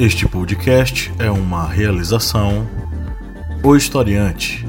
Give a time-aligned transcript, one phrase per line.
[0.00, 2.66] Este podcast é uma realização
[3.62, 4.66] O Historiante.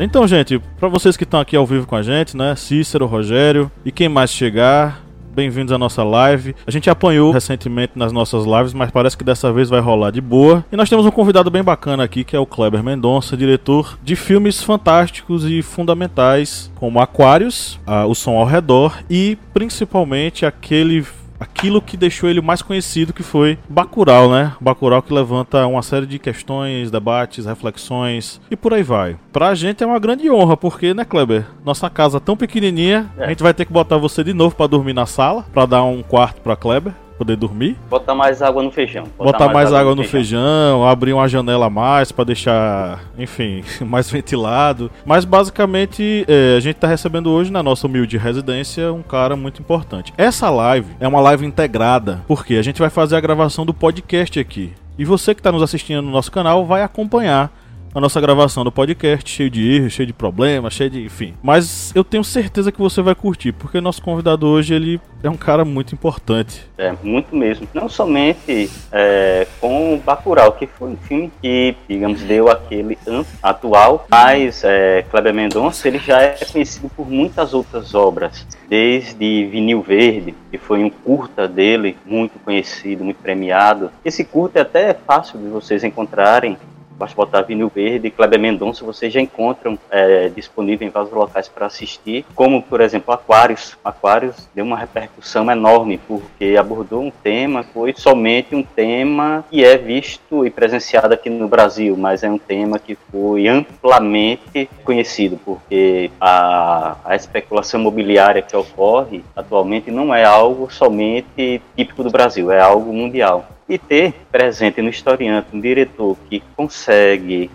[0.00, 2.56] Então, gente, para vocês que estão aqui ao vivo com a gente, né?
[2.56, 5.03] Cícero, Rogério e quem mais chegar,
[5.34, 6.54] bem-vindos à nossa live.
[6.66, 10.20] A gente apanhou recentemente nas nossas lives, mas parece que dessa vez vai rolar de
[10.20, 10.64] boa.
[10.70, 14.14] E nós temos um convidado bem bacana aqui, que é o Kleber Mendonça, diretor de
[14.14, 21.04] filmes fantásticos e fundamentais, como Aquários, O Som ao Redor e principalmente aquele
[21.44, 24.52] aquilo que deixou ele mais conhecido, que foi Bacurau, né?
[24.60, 29.16] Bacurau que levanta uma série de questões, debates, reflexões e por aí vai.
[29.32, 31.46] Pra gente é uma grande honra, porque, né, Kleber?
[31.64, 33.26] Nossa casa tão pequenininha, é.
[33.26, 35.84] a gente vai ter que botar você de novo para dormir na sala, para dar
[35.84, 37.76] um quarto para Kleber poder dormir.
[37.88, 39.04] Botar mais água no feijão.
[39.16, 40.40] Botar, Botar mais, mais, água, água no, feijão.
[40.40, 40.86] feijão.
[40.86, 44.90] abrir uma janela a mais para deixar, enfim, mais ventilado.
[45.04, 49.60] Mas basicamente é, a gente está recebendo hoje na nossa humilde residência um cara muito
[49.60, 50.12] importante.
[50.16, 54.38] Essa live é uma live integrada, porque a gente vai fazer a gravação do podcast
[54.38, 54.72] aqui.
[54.96, 57.50] E você que está nos assistindo no nosso canal vai acompanhar
[57.94, 61.04] a nossa gravação do podcast, cheio de erros, cheio de problemas, cheio de.
[61.04, 61.34] enfim.
[61.40, 65.36] Mas eu tenho certeza que você vai curtir, porque nosso convidado hoje ele é um
[65.36, 66.68] cara muito importante.
[66.76, 67.68] É, muito mesmo.
[67.72, 72.98] Não somente é, com Bacurau, que foi um filme que, digamos, deu aquele
[73.40, 79.82] atual, mas é, Kleber Mendonça ele já é conhecido por muitas outras obras, desde Vinil
[79.82, 83.92] Verde, que foi um curta dele, muito conhecido, muito premiado.
[84.04, 86.56] Esse curta é até fácil de vocês encontrarem
[86.96, 91.66] Basta botar Vinil Verde Kleber Mendonça, vocês já encontram é, disponível em vários locais para
[91.66, 93.76] assistir, como, por exemplo, Aquários.
[93.84, 99.76] Aquários deu uma repercussão enorme, porque abordou um tema, foi somente um tema que é
[99.76, 106.10] visto e presenciado aqui no Brasil, mas é um tema que foi amplamente conhecido, porque
[106.20, 112.60] a, a especulação imobiliária que ocorre atualmente não é algo somente típico do Brasil, é
[112.60, 113.53] algo mundial.
[113.68, 117.50] E ter presente no historiante um diretor que consegue,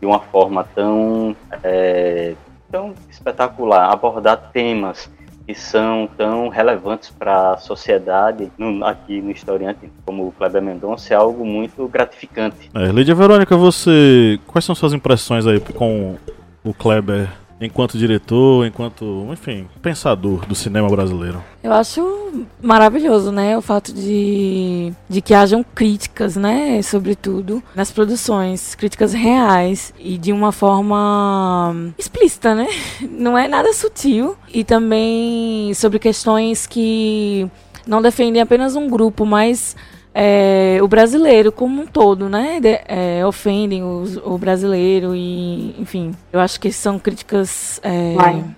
[0.00, 2.34] de uma forma tão, é,
[2.70, 5.10] tão espetacular, abordar temas
[5.48, 11.14] que são tão relevantes para a sociedade no, aqui no historiante, como o Kleber Mendonça,
[11.14, 12.70] é algo muito gratificante.
[12.74, 14.38] É, Lídia Verônica, você.
[14.46, 16.16] Quais são suas impressões aí com
[16.62, 17.30] o Kleber
[17.60, 21.42] enquanto diretor, enquanto, enfim, pensador do cinema brasileiro?
[21.62, 28.74] Eu acho maravilhoso, né, o fato de, de que hajam críticas, né, sobretudo nas produções,
[28.74, 32.68] críticas reais e de uma forma explícita, né?
[33.10, 37.48] Não é nada sutil e também sobre questões que
[37.86, 39.74] não defendem apenas um grupo, mas
[40.20, 42.58] é, o brasileiro como um todo, né?
[42.58, 48.16] De, é, ofendem os, o brasileiro e, enfim, eu acho que são críticas é,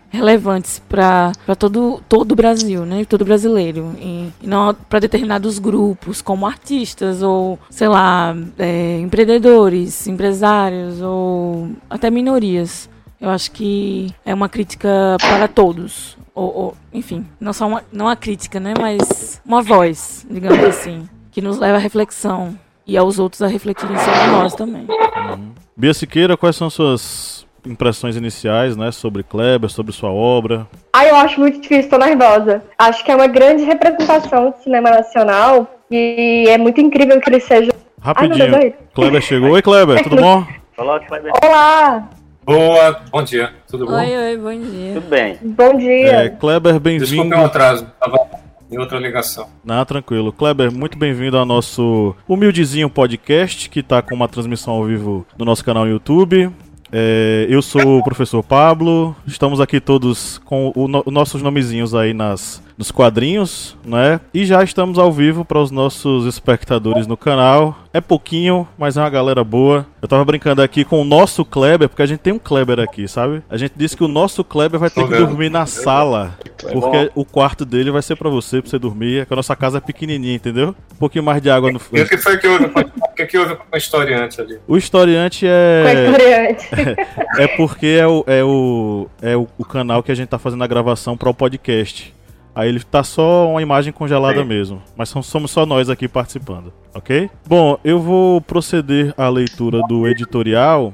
[0.08, 3.04] relevantes para todo todo o Brasil, né?
[3.04, 10.06] Todo brasileiro e, e não para determinados grupos, como artistas ou, sei lá, é, empreendedores,
[10.06, 12.88] empresários ou até minorias.
[13.20, 14.88] Eu acho que é uma crítica
[15.20, 16.16] para todos.
[16.34, 18.72] Ou, ou, enfim, não só uma, não uma crítica, né?
[18.80, 23.96] Mas uma voz, digamos assim que nos leva à reflexão e aos outros a refletirem
[23.96, 24.86] sobre nós também.
[24.88, 25.52] Uhum.
[25.76, 30.66] Bia Siqueira, quais são suas impressões iniciais, né, sobre Kleber, sobre sua obra?
[30.92, 32.62] Ah, eu acho muito difícil, tô nervosa.
[32.78, 37.40] Acho que é uma grande representação do cinema nacional e é muito incrível que ele
[37.40, 37.70] seja...
[38.00, 39.50] Rapidinho, Ai, Kleber chegou.
[39.50, 40.46] Oi, Kleber, tudo bom?
[40.78, 41.32] Olá, Kleber.
[41.44, 42.08] Olá!
[42.42, 43.92] Boa, bom dia, tudo bom?
[43.92, 44.94] Oi, oi, bom dia.
[44.94, 45.38] Tudo bem.
[45.42, 46.12] Bom dia.
[46.12, 47.04] É, Kleber, bem-vindo.
[47.04, 48.39] Desculpa o atraso, tava
[48.70, 49.48] em outra ligação.
[49.64, 50.32] Não, tranquilo.
[50.32, 55.44] Kleber, muito bem-vindo ao nosso humildezinho podcast, que está com uma transmissão ao vivo no
[55.44, 56.50] nosso canal no YouTube.
[56.92, 62.12] É, eu sou o professor Pablo, estamos aqui todos com os no, nossos nomezinhos aí
[62.12, 64.20] nas, nos quadrinhos, né?
[64.34, 67.78] E já estamos ao vivo para os nossos espectadores no canal.
[67.92, 69.84] É pouquinho, mas é uma galera boa.
[70.00, 73.08] Eu tava brincando aqui com o nosso Kleber, porque a gente tem um Kleber aqui,
[73.08, 73.42] sabe?
[73.50, 76.38] A gente disse que o nosso Kleber vai ter que dormir na sala,
[76.72, 79.26] porque o quarto dele vai ser para você, para você dormir.
[79.26, 80.74] Que a nossa casa é pequenininha, entendeu?
[80.92, 81.80] Um pouquinho mais de água no.
[81.92, 84.58] E o que foi que houve, o que, que houve com o historiante ali?
[84.68, 86.06] O historiante é.
[86.06, 86.68] Historiante.
[87.42, 90.62] é porque é o, é o, é o, o canal que a gente tá fazendo
[90.62, 92.14] a gravação para o podcast.
[92.54, 94.48] Aí ele tá só uma imagem congelada Sim.
[94.48, 94.82] mesmo.
[94.96, 97.30] Mas somos só nós aqui participando, ok?
[97.46, 100.92] Bom, eu vou proceder à leitura do editorial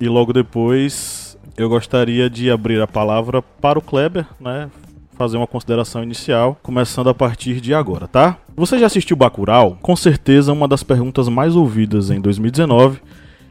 [0.00, 4.70] e logo depois eu gostaria de abrir a palavra para o Kleber, né?
[5.16, 8.36] Fazer uma consideração inicial, começando a partir de agora, tá?
[8.56, 9.76] Você já assistiu Bacurau?
[9.82, 13.00] Com certeza uma das perguntas mais ouvidas em 2019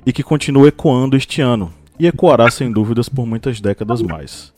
[0.06, 4.54] e que continua ecoando este ano, e ecoará sem dúvidas por muitas décadas mais.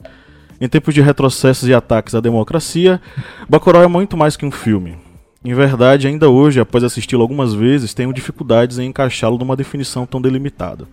[0.62, 3.02] Em tempos de retrocessos e ataques à democracia,
[3.48, 4.98] Bacurau é muito mais que um filme.
[5.44, 10.22] Em verdade, ainda hoje, após assisti-lo algumas vezes, tenho dificuldades em encaixá-lo numa definição tão
[10.22, 10.86] delimitada.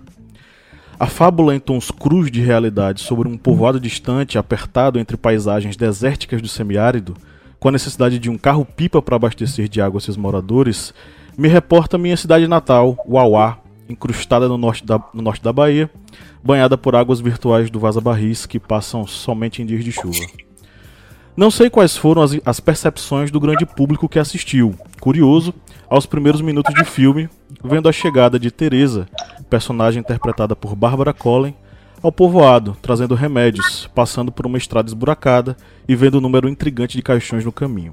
[0.98, 6.40] A fábula em tons crus de realidade sobre um povoado distante, apertado entre paisagens desérticas
[6.40, 7.14] do semiárido,
[7.58, 10.94] com a necessidade de um carro-pipa para abastecer de água seus moradores,
[11.36, 13.58] me reporta minha cidade natal, Uauá,
[13.88, 15.90] incrustada no norte da, no norte da Bahia,
[16.42, 20.26] banhada por águas virtuais do Vaza Barris que passam somente em dias de chuva.
[21.36, 25.52] Não sei quais foram as, as percepções do grande público que assistiu, curioso,
[25.88, 27.28] aos primeiros minutos de filme,
[27.62, 29.06] vendo a chegada de Teresa,
[29.50, 31.54] personagem interpretada por Barbara Collen,
[32.02, 35.56] ao povoado, trazendo remédios, passando por uma estrada esburacada
[35.88, 37.92] e vendo o um número intrigante de caixões no caminho.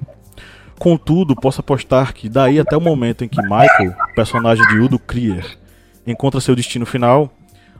[0.78, 5.58] Contudo, posso apostar que daí até o momento em que Michael, personagem de Udo Krier,
[6.06, 7.32] encontra seu destino final,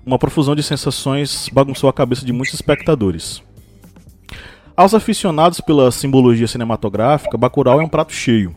[0.04, 3.42] uma profusão de sensações bagunçou a cabeça de muitos espectadores.
[4.76, 8.54] Aos aficionados pela simbologia cinematográfica, Bacurau é um prato cheio.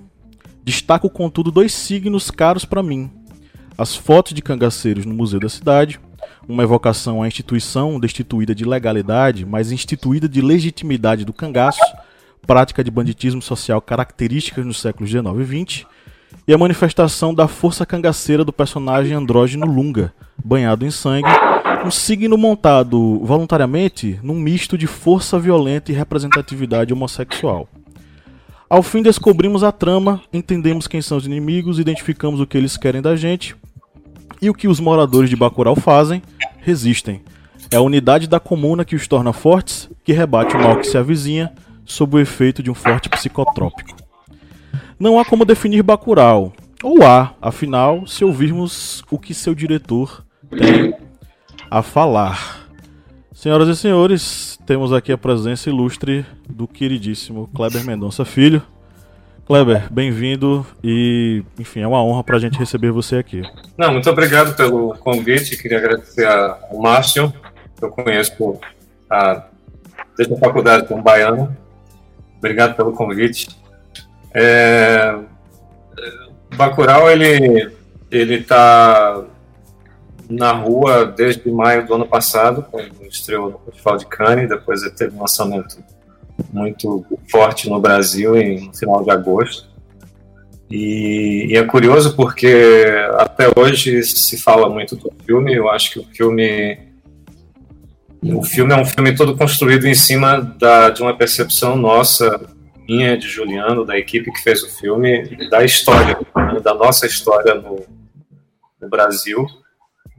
[0.63, 3.09] Destaco, contudo, dois signos caros para mim:
[3.77, 5.99] as fotos de cangaceiros no Museu da Cidade,
[6.47, 11.79] uma evocação à instituição destituída de legalidade, mas instituída de legitimidade do cangaço,
[12.45, 15.85] prática de banditismo social características nos séculos XIX e XX,
[16.47, 20.13] e a manifestação da força cangaceira do personagem andrógeno Lunga,
[20.43, 21.29] banhado em sangue,
[21.85, 27.67] um signo montado voluntariamente num misto de força violenta e representatividade homossexual.
[28.69, 33.01] Ao fim descobrimos a trama, entendemos quem são os inimigos, identificamos o que eles querem
[33.01, 33.55] da gente
[34.41, 36.21] e o que os moradores de Bacurau fazem,
[36.59, 37.21] resistem.
[37.71, 40.97] É a unidade da comuna que os torna fortes, que rebate o mal que se
[40.97, 41.51] avizinha,
[41.85, 44.06] sob o efeito de um forte psicotrópico.
[44.99, 50.91] Não há como definir Bacurau, ou há, afinal, se ouvirmos o que seu diretor tem
[51.69, 52.67] a falar.
[53.31, 58.63] Senhoras e senhores, temos aqui a presença ilustre do queridíssimo Kleber Mendonça Filho.
[59.45, 63.43] Kleber, bem-vindo e, enfim, é uma honra para a gente receber você aqui.
[63.77, 65.55] Não, muito obrigado pelo convite.
[65.57, 67.31] Queria agradecer ao Márcio,
[67.77, 68.59] que eu conheço
[69.07, 69.45] a,
[70.17, 71.55] desde a faculdade como baiano.
[72.39, 73.47] Obrigado pelo convite.
[74.33, 75.17] É,
[76.55, 77.75] Bacurau, ele
[78.09, 79.25] ele está
[80.29, 84.91] na rua desde maio do ano passado, quando estreou no Festival de Cannes, depois ele
[84.91, 85.77] teve um lançamento
[86.51, 89.67] muito forte no Brasil em, no final de agosto.
[90.69, 92.85] E, e, é curioso porque
[93.17, 95.53] até hoje se fala muito do filme.
[95.53, 96.77] Eu acho que o filme
[98.21, 102.49] o filme é um filme todo construído em cima da, de uma percepção nossa,
[102.87, 107.55] minha, de Juliano, da equipe que fez o filme, da história, né, da nossa história
[107.55, 107.85] no,
[108.81, 109.45] no Brasil,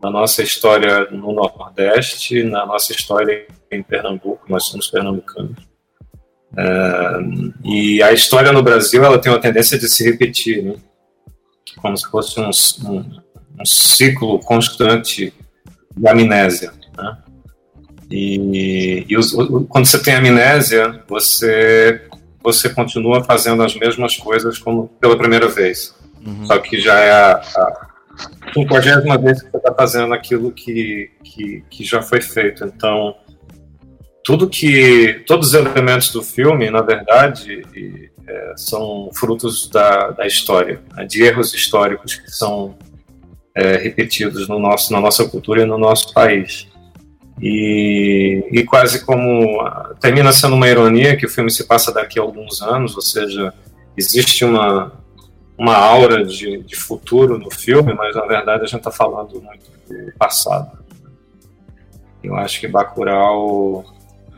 [0.01, 4.45] da nossa história no Nordeste, na nossa história em Pernambuco.
[4.49, 5.57] Nós somos pernambucanos.
[6.57, 7.19] É,
[7.65, 10.75] e a história no Brasil ela tem uma tendência de se repetir, né?
[11.77, 12.51] como se fosse um,
[12.91, 13.21] um,
[13.61, 15.33] um ciclo constante
[15.97, 16.73] de amnésia.
[16.97, 17.19] Né?
[18.11, 19.33] E, e os,
[19.69, 22.09] quando você tem amnésia, você
[22.43, 25.95] você continua fazendo as mesmas coisas como pela primeira vez.
[26.25, 26.47] Uhum.
[26.47, 27.89] Só que já é a, a
[28.53, 32.65] 50 vez que você está fazendo aquilo que, que, que já foi feito.
[32.65, 33.15] Então,
[34.25, 37.63] tudo que todos os elementos do filme, na verdade,
[38.27, 42.77] é, são frutos da, da história, né, de erros históricos que são
[43.55, 46.69] é, repetidos no nosso, na nossa cultura e no nosso país.
[47.41, 49.63] E, e, quase como
[50.01, 53.55] termina sendo uma ironia que o filme se passa daqui a alguns anos, ou seja,
[53.97, 54.93] existe uma
[55.59, 59.65] uma aura de, de futuro no filme, mas na verdade a gente está falando muito
[59.89, 60.79] do passado.
[62.23, 63.85] Eu acho que Bacurau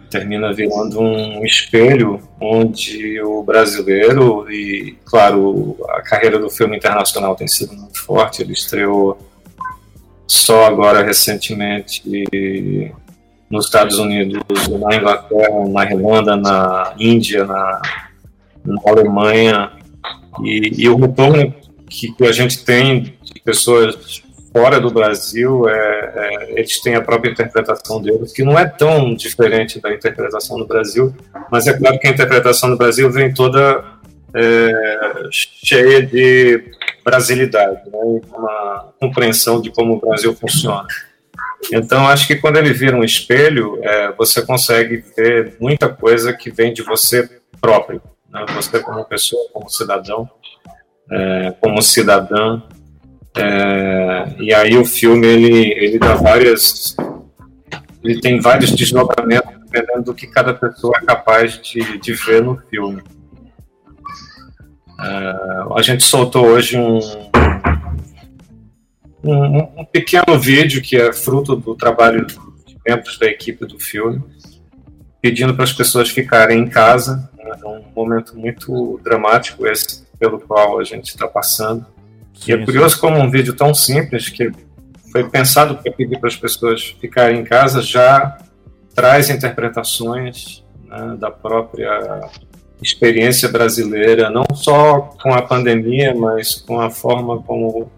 [0.08, 7.46] termina virando um espelho onde o brasileiro e claro a carreira do filme internacional tem
[7.46, 9.16] sido muito forte ele estreou
[10.30, 12.04] só agora recentemente
[13.50, 17.82] nos Estados Unidos na Inglaterra na Irlanda na Índia na,
[18.64, 19.72] na Alemanha.
[20.44, 21.52] E, e o retorno
[21.88, 24.22] que, que a gente tem de pessoas
[24.52, 29.12] fora do Brasil, é, é, eles têm a própria interpretação deles, que não é tão
[29.16, 31.12] diferente da interpretação no Brasil,
[31.50, 33.84] mas é claro que a interpretação no Brasil vem toda
[34.34, 36.72] é, cheia de
[37.04, 40.86] brasilidade, né, uma compreensão de como o Brasil funciona.
[41.72, 46.50] Então, acho que quando ele vira um espelho, é, você consegue ver muita coisa que
[46.50, 47.28] vem de você
[47.60, 50.28] próprio, né, você como pessoa, como cidadão,
[51.10, 52.62] é, como cidadã,
[53.36, 56.96] é, e aí o filme ele, ele dá várias.
[58.02, 62.56] Ele tem vários deslocamentos dependendo do que cada pessoa é capaz de, de ver no
[62.68, 63.02] filme.
[65.00, 66.98] Uh, a gente soltou hoje um,
[69.24, 72.36] um, um, pequeno vídeo que é fruto do trabalho de
[72.86, 74.22] membros da equipe do filme,
[75.22, 77.30] pedindo para as pessoas ficarem em casa.
[77.38, 81.86] É um momento muito dramático esse pelo qual a gente está passando.
[82.34, 83.00] Sim, e é curioso sim.
[83.00, 84.52] como um vídeo tão simples que
[85.10, 88.38] foi pensado para pedir para as pessoas ficarem em casa já
[88.94, 92.28] traz interpretações né, da própria
[92.82, 97.90] experiência brasileira, não só com a pandemia, mas com a forma como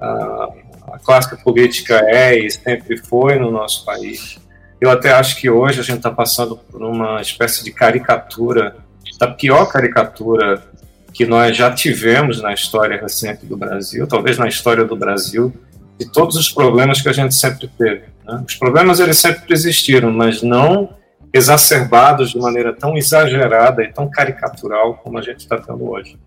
[0.00, 0.48] a,
[0.92, 4.38] a classe política é e sempre foi no nosso país.
[4.80, 8.76] Eu até acho que hoje a gente está passando por uma espécie de caricatura,
[9.18, 10.62] da pior caricatura
[11.12, 15.52] que nós já tivemos na história recente do Brasil, talvez na história do Brasil,
[15.98, 18.02] de todos os problemas que a gente sempre teve.
[18.24, 18.44] Né?
[18.46, 20.90] Os problemas eles sempre existiram, mas não
[21.32, 26.18] exacerbados de maneira tão exagerada e tão caricatural como a gente está tendo hoje.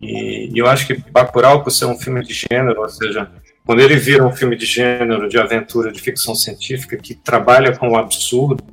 [0.00, 3.30] E, e, eu acho que Bacurau, por ser um filme de gênero, ou seja,
[3.64, 7.90] quando ele vira um filme de gênero, de aventura, de ficção científica, que trabalha com
[7.90, 8.64] o absurdo,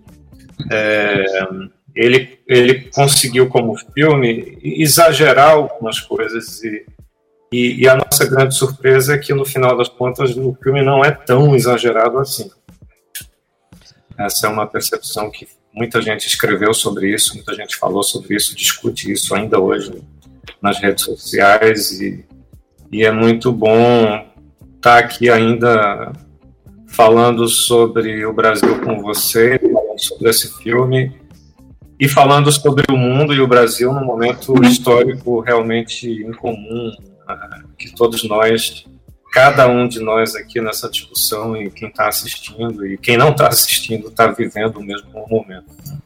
[0.71, 1.23] é,
[1.95, 6.85] ele, ele conseguiu, como filme, exagerar algumas coisas e,
[7.51, 11.05] e, e, a nossa grande surpresa é que, no final das contas, o filme não
[11.05, 12.49] é tão exagerado assim.
[14.17, 15.47] Essa é uma percepção que
[15.79, 20.03] muita gente escreveu sobre isso, muita gente falou sobre isso, discute isso ainda hoje
[20.61, 22.25] nas redes sociais e,
[22.91, 24.25] e é muito bom
[24.75, 26.11] estar aqui ainda
[26.85, 31.15] falando sobre o Brasil com você, falando sobre esse filme
[31.97, 36.91] e falando sobre o mundo e o Brasil num momento histórico realmente incomum,
[37.25, 38.85] né, que todos nós,
[39.31, 43.47] cada um de nós aqui nessa discussão e quem está assistindo e quem não está
[43.47, 45.97] assistindo está vivendo o mesmo momento, né,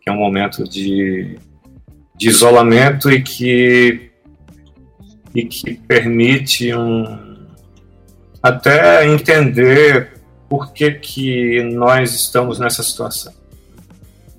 [0.00, 1.38] que é um momento de,
[2.16, 4.10] de isolamento e que
[5.34, 7.46] e que permite um
[8.42, 13.32] até entender por que, que nós estamos nessa situação.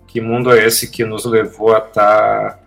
[0.07, 2.60] Que mundo é esse que nos levou a estar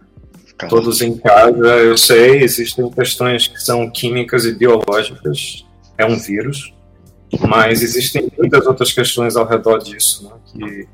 [0.69, 1.67] todos em casa?
[1.67, 5.65] Eu sei, existem questões que são químicas e biológicas,
[5.99, 6.73] é um vírus,
[7.41, 10.89] mas existem muitas outras questões ao redor disso, né, que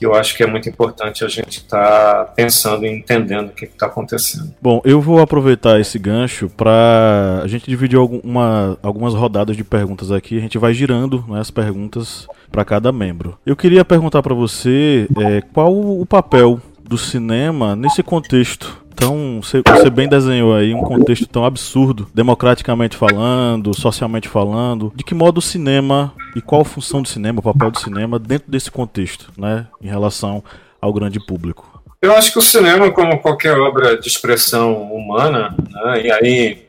[0.00, 3.52] que eu acho que é muito importante a gente estar tá pensando e entendendo o
[3.52, 4.54] que está acontecendo.
[4.60, 10.10] Bom, eu vou aproveitar esse gancho para a gente dividir alguma, algumas rodadas de perguntas
[10.10, 10.38] aqui.
[10.38, 13.38] A gente vai girando né, as perguntas para cada membro.
[13.44, 16.58] Eu queria perguntar para você é, qual o papel
[16.90, 19.40] do cinema nesse contexto tão.
[19.40, 24.92] Você, você, bem desenhou aí um contexto tão absurdo, democraticamente falando, socialmente falando.
[24.96, 28.18] De que modo o cinema e qual a função do cinema, o papel do cinema
[28.18, 29.68] dentro desse contexto, né?
[29.80, 30.42] Em relação
[30.80, 31.80] ao grande público.
[32.02, 36.66] Eu acho que o cinema, como qualquer obra de expressão humana, né, e aí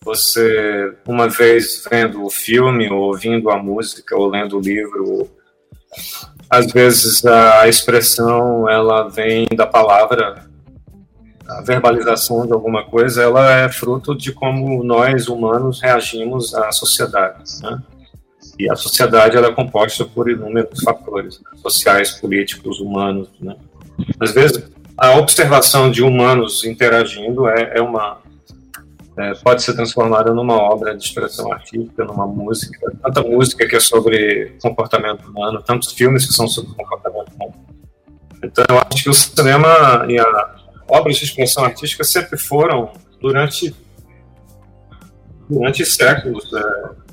[0.00, 5.28] você, uma vez vendo o filme, ou ouvindo a música, ou lendo o livro,
[6.48, 10.44] às vezes a expressão ela vem da palavra
[11.48, 17.44] a verbalização de alguma coisa ela é fruto de como nós humanos reagimos à sociedade
[17.62, 17.80] né?
[18.58, 21.50] e a sociedade ela é composta por inúmeros fatores né?
[21.62, 23.56] sociais políticos humanos né?
[24.20, 28.18] às vezes a observação de humanos interagindo é, é uma
[29.18, 33.80] é, pode ser transformada numa obra de expressão artística, numa música, tanta música que é
[33.80, 37.54] sobre comportamento humano, tantos filmes que são sobre comportamento humano.
[38.44, 40.54] Então, eu acho que o cinema e a,
[40.88, 43.74] obras de expressão artística sempre foram, durante,
[45.48, 47.06] durante séculos, é,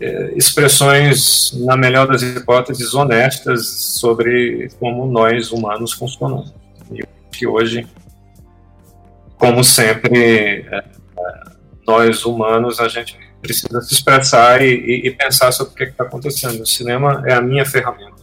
[0.00, 6.54] é, expressões, na melhor das hipóteses, honestas sobre como nós humanos funcionamos.
[6.90, 7.86] E que hoje,
[9.36, 10.91] como sempre, é,
[11.86, 16.04] nós humanos, a gente precisa se expressar e, e, e pensar sobre o que está
[16.04, 16.62] acontecendo.
[16.62, 18.22] O cinema é a minha ferramenta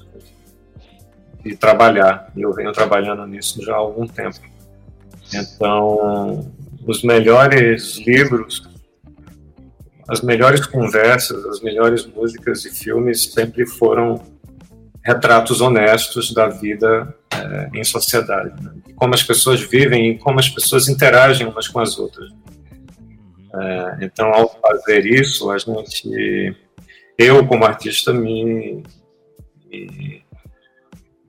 [1.44, 2.32] de trabalhar.
[2.36, 4.40] E eu venho trabalhando nisso já há algum tempo.
[5.34, 6.52] Então,
[6.86, 8.68] os melhores livros,
[10.08, 14.22] as melhores conversas, as melhores músicas e filmes sempre foram
[15.04, 18.72] retratos honestos da vida é, em sociedade, né?
[18.96, 22.30] como as pessoas vivem e como as pessoas interagem umas com as outras.
[23.62, 26.56] É, então, ao fazer isso, a gente,
[27.18, 28.84] eu como artista me,
[29.66, 30.24] me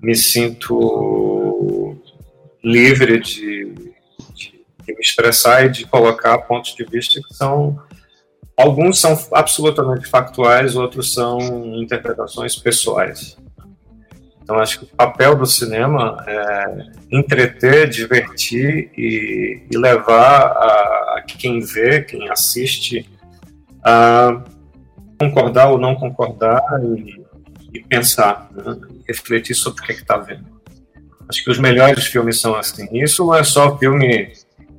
[0.02, 1.96] me sinto
[2.64, 3.74] livre de,
[4.34, 7.78] de, de, me expressar e de colocar pontos de vista que são
[8.56, 11.38] alguns são absolutamente factuais, outros são
[11.76, 13.36] interpretações pessoais.
[14.50, 21.22] Então, acho que o papel do cinema é entreter, divertir e, e levar a, a,
[21.24, 23.08] quem vê, quem assiste,
[23.80, 24.42] a
[25.20, 27.24] concordar ou não concordar e,
[27.72, 28.76] e pensar, né?
[29.06, 30.46] refletir sobre o que é está vendo.
[31.28, 32.88] Acho que os melhores filmes são assim.
[32.90, 34.32] Isso não é só filme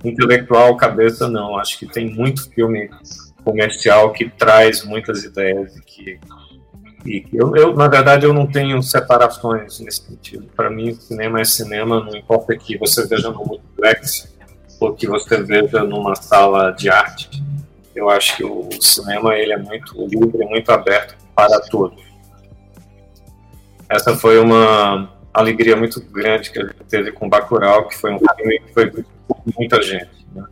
[0.04, 1.58] intelectual, cabeça, não.
[1.58, 2.90] Acho que tem muito filme
[3.46, 6.20] comercial que traz muitas ideias e que
[7.06, 10.48] e eu, eu, na verdade, eu não tenho separações nesse sentido.
[10.56, 14.32] Para mim, cinema é cinema, não importa que você veja no multiplex
[14.80, 17.30] ou que você veja numa sala de arte.
[17.96, 22.02] Eu acho que o cinema ele é muito livre, muito aberto para todos.
[23.90, 28.20] Essa foi uma alegria muito grande que a gente teve com Bacurau, que foi um
[28.20, 29.06] filme que foi
[29.58, 30.26] muita gente.
[30.34, 30.44] Né?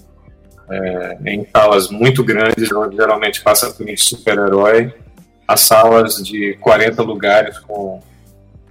[0.71, 4.93] É, em salas muito grandes, onde geralmente passa filme de super-herói,
[5.49, 7.99] as salas de 40 lugares com,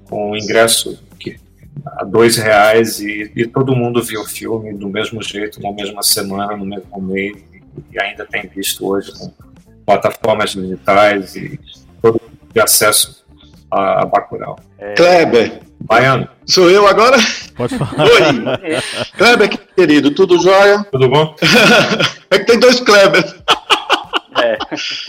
[0.08, 1.36] com ingresso que,
[1.84, 6.04] a dois reais e, e, todo mundo viu o filme do mesmo jeito, na mesma
[6.04, 7.36] semana, no mesmo mês
[7.92, 9.32] e ainda tem visto hoje com
[9.84, 11.58] plataformas digitais e
[12.00, 12.20] todo
[12.54, 13.24] de acesso
[13.68, 14.56] a, a Bacurau.
[14.78, 14.94] É...
[14.94, 15.60] Kleber.
[15.80, 16.28] Baiano.
[16.46, 17.16] Sou eu agora?
[17.56, 18.06] Pode falar.
[18.06, 18.80] Oi.
[19.16, 20.86] Kleber, querido, tudo jóia?
[20.92, 21.34] Tudo bom?
[22.30, 23.34] é que tem dois Klebers.
[24.40, 24.58] É.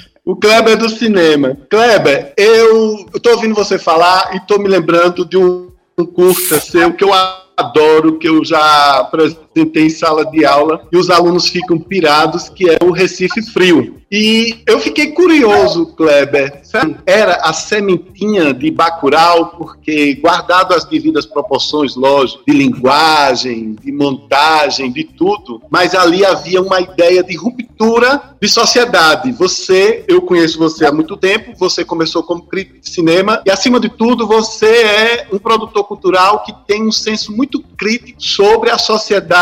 [0.30, 1.58] O Kleber é do cinema.
[1.68, 5.72] Kleber, eu estou ouvindo você falar e estou me lembrando de um,
[6.14, 7.10] curta seu que eu
[7.58, 12.70] adoro, que eu já apresentei em sala de aula e os alunos ficam pirados, que
[12.70, 14.00] é o Recife Frio.
[14.12, 16.62] E eu fiquei curioso, Kleber,
[17.06, 24.92] era a sementinha de Bacurau, porque guardado as devidas proporções, lógico, de linguagem, de montagem,
[24.92, 29.32] de tudo, mas ali havia uma ideia de ruptura de sociedade.
[29.34, 33.80] Você, eu conheço você há muito tempo, você começou como crítico de cinema e, acima
[33.80, 38.78] de tudo, você é um produtor cultural que tem um senso muito crítico sobre a
[38.80, 39.39] sociedade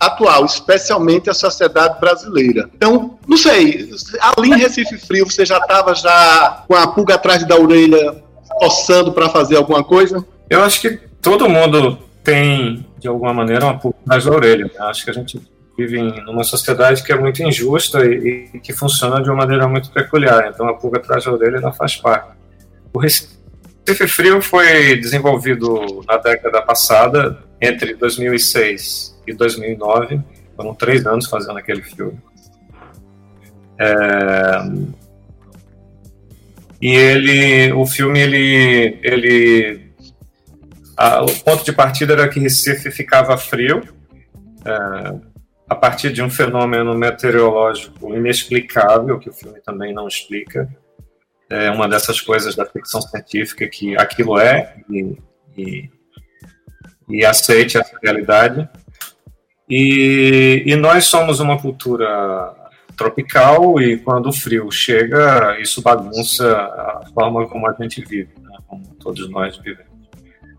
[0.00, 2.68] atual, especialmente a sociedade brasileira.
[2.74, 3.90] Então, não sei,
[4.36, 8.22] ali em Recife Frio você já estava já com a pulga atrás da orelha,
[8.58, 10.24] coçando para fazer alguma coisa?
[10.48, 14.70] Eu acho que todo mundo tem, de alguma maneira, uma pulga atrás da orelha.
[14.74, 15.40] Eu acho que a gente
[15.76, 19.68] vive em uma sociedade que é muito injusta e, e, que funciona de uma maneira
[19.68, 20.50] muito peculiar.
[20.52, 22.28] Então a pulga atrás da orelha ela faz parte.
[22.92, 30.20] O Recife Frio foi desenvolvido na década passada, entre 2006 e 2009.
[30.56, 32.18] Foram três anos fazendo aquele filme.
[33.78, 34.94] É...
[36.80, 39.90] E ele, o filme, ele, ele,
[40.96, 43.82] a, o ponto de partida era que Recife ficava frio,
[44.66, 45.34] é,
[45.66, 50.68] a partir de um fenômeno meteorológico inexplicável que o filme também não explica.
[51.48, 55.16] É uma dessas coisas da ficção científica que aquilo é e,
[55.56, 55.90] e,
[57.08, 58.68] e aceite essa realidade.
[59.68, 62.54] E, e nós somos uma cultura
[62.96, 68.58] tropical e quando o frio chega, isso bagunça a forma como a gente vive, né?
[68.66, 69.92] como todos nós vivemos.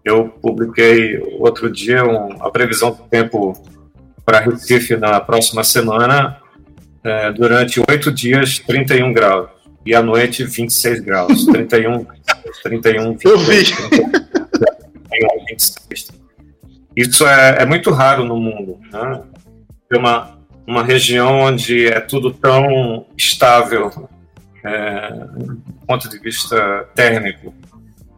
[0.04, 3.54] Eu publiquei outro dia um, a previsão do tempo
[4.26, 6.38] para Recife na próxima semana,
[7.04, 9.50] é, durante oito dias, 31 graus,
[9.86, 11.46] e à noite, 26 graus.
[11.46, 12.06] 31,
[12.64, 13.64] 31, 26, Eu vi.
[13.64, 16.25] 31, 26.
[16.96, 18.80] Isso é, é muito raro no mundo.
[18.92, 19.22] Né?
[19.94, 24.10] Uma, uma região onde é tudo tão estável
[24.64, 27.54] é, do ponto de vista térmico.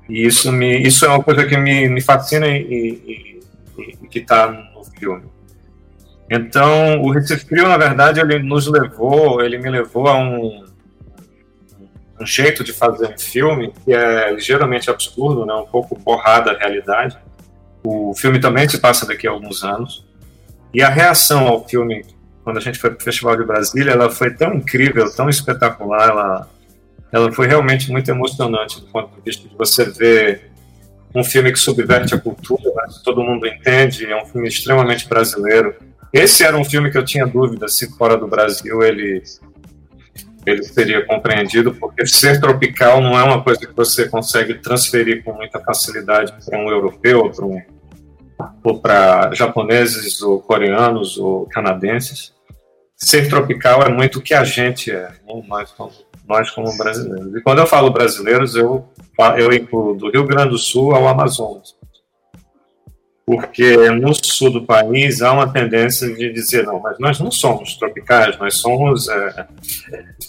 [0.10, 3.40] E isso, me, isso é uma coisa que me, me fascina e,
[3.78, 5.26] e, e que está no filme.
[6.30, 10.66] Então, o Recife Frio, na verdade, ele nos levou, ele me levou a um,
[12.20, 16.58] um jeito de fazer um filme que é ligeiramente absurdo, né, um pouco borrada a
[16.58, 17.18] realidade.
[17.90, 20.06] O filme também se passa daqui a alguns anos.
[20.74, 22.04] E a reação ao filme
[22.48, 26.08] quando a gente foi para o Festival de Brasília, ela foi tão incrível, tão espetacular,
[26.08, 26.50] ela,
[27.12, 30.50] ela foi realmente muito emocionante do ponto de vista de você ver
[31.14, 35.76] um filme que subverte a cultura, mas todo mundo entende, é um filme extremamente brasileiro.
[36.14, 39.22] Esse era um filme que eu tinha dúvida se fora do Brasil ele
[40.46, 45.34] ele seria compreendido, porque ser tropical não é uma coisa que você consegue transferir com
[45.34, 47.62] muita facilidade para um europeu, para um,
[48.64, 52.36] ou para japoneses, ou coreanos, ou canadenses
[52.98, 55.44] ser tropical é muito o que a gente é, né?
[55.48, 55.92] nós, como,
[56.28, 57.36] nós como brasileiros.
[57.36, 58.90] E quando eu falo brasileiros, eu,
[59.38, 61.78] eu incluo do Rio Grande do Sul ao Amazonas.
[63.24, 67.76] Porque no sul do país há uma tendência de dizer, não, mas nós não somos
[67.76, 69.48] tropicais, nós somos, é,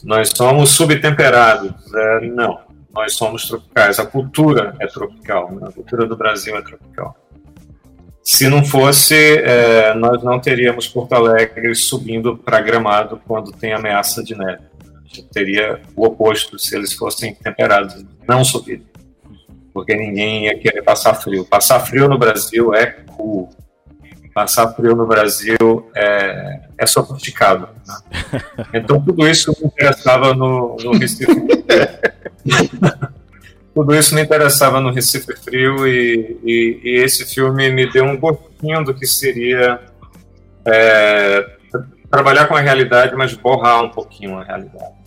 [0.03, 1.73] nós somos subtemperados.
[1.95, 2.59] É, não,
[2.93, 5.69] nós somos tropicais, a cultura é tropical, né?
[5.69, 7.17] a cultura do Brasil é tropical.
[8.31, 14.23] Se não fosse, é, nós não teríamos Porto Alegre subindo para Gramado quando tem ameaça
[14.23, 14.65] de neve.
[15.33, 18.83] Teria o oposto se eles fossem temperados, não subir.
[19.73, 21.43] Porque ninguém ia querer passar frio.
[21.47, 22.85] Passar frio no Brasil é
[23.17, 23.49] cool.
[24.35, 27.67] Passar frio no Brasil é, é sofisticado.
[27.87, 28.43] Né?
[28.75, 31.33] Então, tudo isso me interessava no, no Recife.
[33.79, 38.19] tudo isso me interessava no Recife Frio e, e, e esse filme me deu um
[38.19, 39.81] gostinho do que seria
[40.65, 41.47] é,
[42.11, 44.99] trabalhar com a realidade, mas borrar um pouquinho a realidade.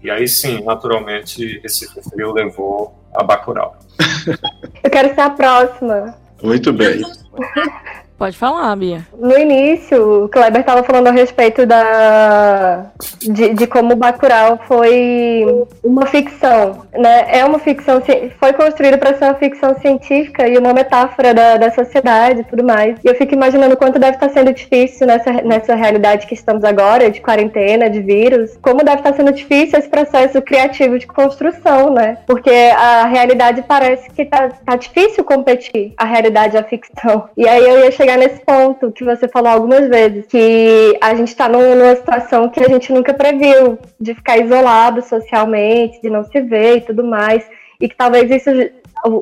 [0.00, 3.76] E aí sim, naturalmente, Recife Frio levou a Bacurau.
[4.84, 6.16] Eu quero ser a próxima.
[6.40, 7.02] Muito bem.
[8.24, 9.02] Pode falar, Bia.
[9.18, 12.86] No início, o Kleber estava falando a respeito da
[13.20, 15.44] de, de como Bacurau foi
[15.82, 17.26] uma ficção, né?
[17.28, 18.02] É uma ficção,
[18.40, 22.64] foi construída para ser uma ficção científica e uma metáfora da, da sociedade e tudo
[22.64, 22.96] mais.
[23.04, 27.10] E eu fico imaginando quanto deve estar sendo difícil nessa, nessa realidade que estamos agora,
[27.10, 32.16] de quarentena, de vírus, como deve estar sendo difícil esse processo criativo de construção, né?
[32.26, 37.28] Porque a realidade parece que tá, tá difícil competir a realidade e a ficção.
[37.36, 41.28] E aí eu ia chegar nesse ponto que você falou algumas vezes, que a gente
[41.28, 46.40] está numa situação que a gente nunca previu, de ficar isolado socialmente, de não se
[46.40, 47.44] ver e tudo mais,
[47.80, 48.50] e que talvez isso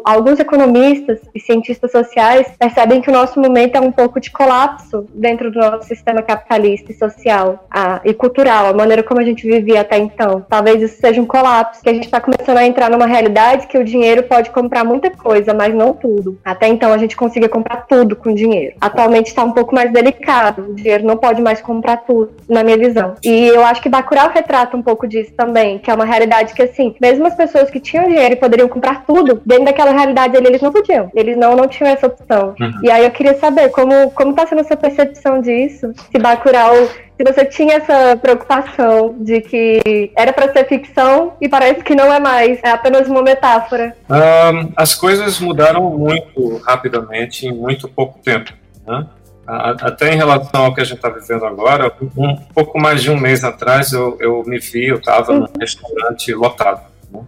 [0.05, 5.07] alguns economistas e cientistas sociais percebem que o nosso momento é um pouco de colapso
[5.13, 9.47] dentro do nosso sistema capitalista e social a, e cultural, a maneira como a gente
[9.47, 10.45] vivia até então.
[10.49, 13.77] Talvez isso seja um colapso, que a gente está começando a entrar numa realidade que
[13.77, 16.39] o dinheiro pode comprar muita coisa, mas não tudo.
[16.45, 18.77] Até então a gente conseguia comprar tudo com dinheiro.
[18.81, 22.79] Atualmente está um pouco mais delicado, o dinheiro não pode mais comprar tudo, na minha
[22.79, 23.15] visão.
[23.25, 26.63] E eu acho que Bacurau retrata um pouco disso também, que é uma realidade que,
[26.63, 30.47] assim, mesmo as pessoas que tinham dinheiro e poderiam comprar tudo, dentro daquela realidade ali,
[30.47, 31.11] eles não podiam.
[31.15, 32.55] Eles não, não tinham essa opção.
[32.61, 32.73] Uhum.
[32.83, 35.93] E aí eu queria saber como, como tá sendo a sua percepção disso?
[36.11, 36.75] Se Bacurau
[37.23, 42.13] se você tinha essa preocupação de que era para ser ficção e parece que não
[42.13, 43.97] é mais, é apenas uma metáfora.
[44.11, 48.53] Um, as coisas mudaram muito rapidamente em muito pouco tempo.
[48.85, 49.07] Né?
[49.47, 53.19] Até em relação ao que a gente está vivendo agora, um pouco mais de um
[53.19, 56.83] mês atrás eu, eu me vi, eu estava num restaurante lotado.
[57.13, 57.21] Né?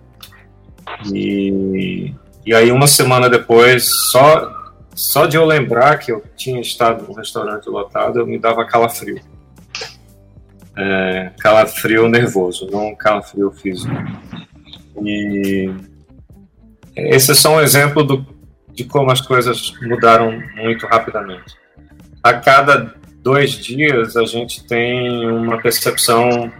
[1.13, 2.15] E
[2.47, 7.15] e aí, uma semana depois, só, só de eu lembrar que eu tinha estado no
[7.15, 9.21] restaurante lotado, eu me dava calafrio.
[10.77, 13.95] É, calafrio nervoso, não calafrio físico.
[15.03, 15.73] E
[16.97, 18.27] esse é só um exemplo do,
[18.73, 21.57] de como as coisas mudaram muito rapidamente.
[22.23, 26.53] A cada dois dias, a gente tem uma percepção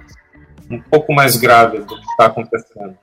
[0.71, 2.97] um pouco mais grave do que está acontecendo.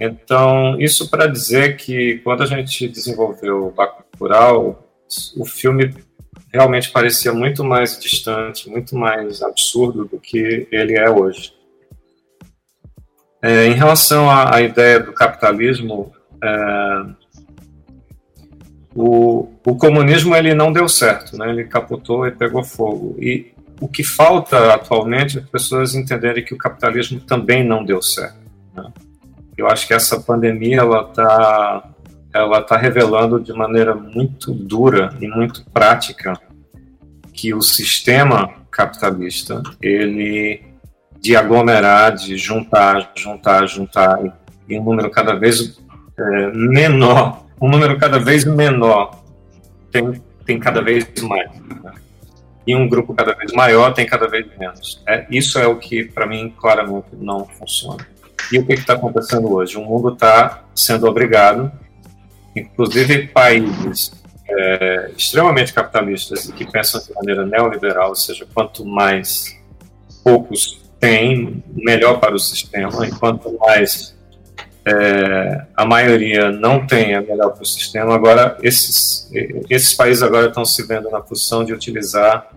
[0.00, 4.88] Então, isso para dizer que quando a gente desenvolveu Bacurau,
[5.36, 5.94] o filme
[6.52, 11.52] realmente parecia muito mais distante, muito mais absurdo do que ele é hoje.
[13.42, 17.04] É, em relação à, à, ideia do capitalismo, é,
[18.94, 21.48] o, o, comunismo ele não deu certo, né?
[21.50, 23.16] ele capotou e pegou fogo.
[23.18, 28.02] E o que falta atualmente é as pessoas entenderem que o capitalismo também não deu
[28.02, 28.38] certo.
[28.74, 28.92] Né?
[29.60, 31.84] Eu acho que essa pandemia ela está
[32.32, 36.32] ela tá revelando de maneira muito dura e muito prática
[37.34, 40.62] que o sistema capitalista ele
[41.20, 44.18] de aglomerar, de juntar, juntar, juntar
[44.66, 45.78] em um número cada vez
[46.18, 49.22] é, menor, um número cada vez menor
[49.92, 51.50] tem, tem cada vez mais.
[51.52, 51.92] Né?
[52.66, 55.02] E um grupo cada vez maior tem cada vez menos.
[55.06, 58.06] É, isso é o que, para mim, claramente não funciona.
[58.52, 59.76] E o que está acontecendo hoje?
[59.76, 61.70] O mundo está sendo obrigado,
[62.54, 64.12] inclusive países
[64.48, 69.56] é, extremamente capitalistas e que pensam de maneira neoliberal, ou seja, quanto mais
[70.24, 74.14] poucos têm, melhor para o sistema, e quanto mais
[74.84, 78.14] é, a maioria não tem, é melhor para o sistema.
[78.14, 79.30] Agora, esses,
[79.68, 82.50] esses países agora estão se vendo na posição de utilizar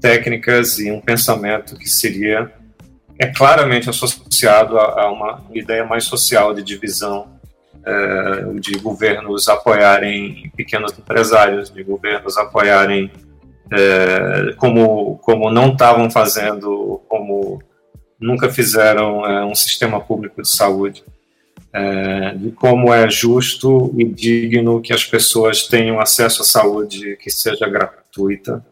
[0.00, 2.52] técnicas e um pensamento que seria
[3.18, 7.28] é claramente associado a, a uma ideia mais social de divisão,
[7.84, 13.10] é, de governos apoiarem pequenos empresários, de governos apoiarem
[13.70, 17.62] é, como, como não estavam fazendo, como
[18.18, 21.04] nunca fizeram é, um sistema público de saúde,
[21.72, 27.30] é, de como é justo e digno que as pessoas tenham acesso à saúde que
[27.30, 28.64] seja gratuita,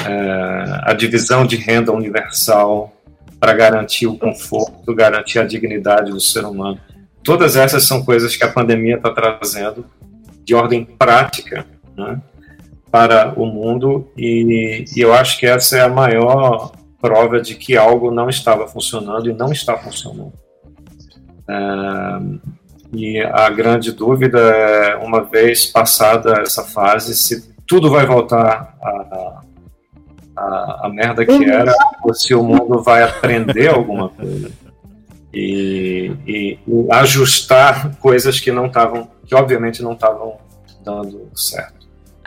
[0.00, 2.94] é, a divisão de renda universal,
[3.38, 6.80] para garantir o conforto, garantir a dignidade do ser humano.
[7.22, 9.84] Todas essas são coisas que a pandemia está trazendo
[10.44, 12.20] de ordem prática né,
[12.90, 17.76] para o mundo, e, e eu acho que essa é a maior prova de que
[17.76, 20.32] algo não estava funcionando e não está funcionando.
[21.48, 22.48] É,
[22.92, 29.42] e a grande dúvida é, uma vez passada essa fase, se tudo vai voltar a,
[30.38, 31.42] a, a merda que uhum.
[31.42, 34.50] era, ou se o mundo vai aprender alguma coisa.
[35.32, 40.36] E, e, e ajustar coisas que não estavam, que obviamente não estavam
[40.82, 41.78] dando certo.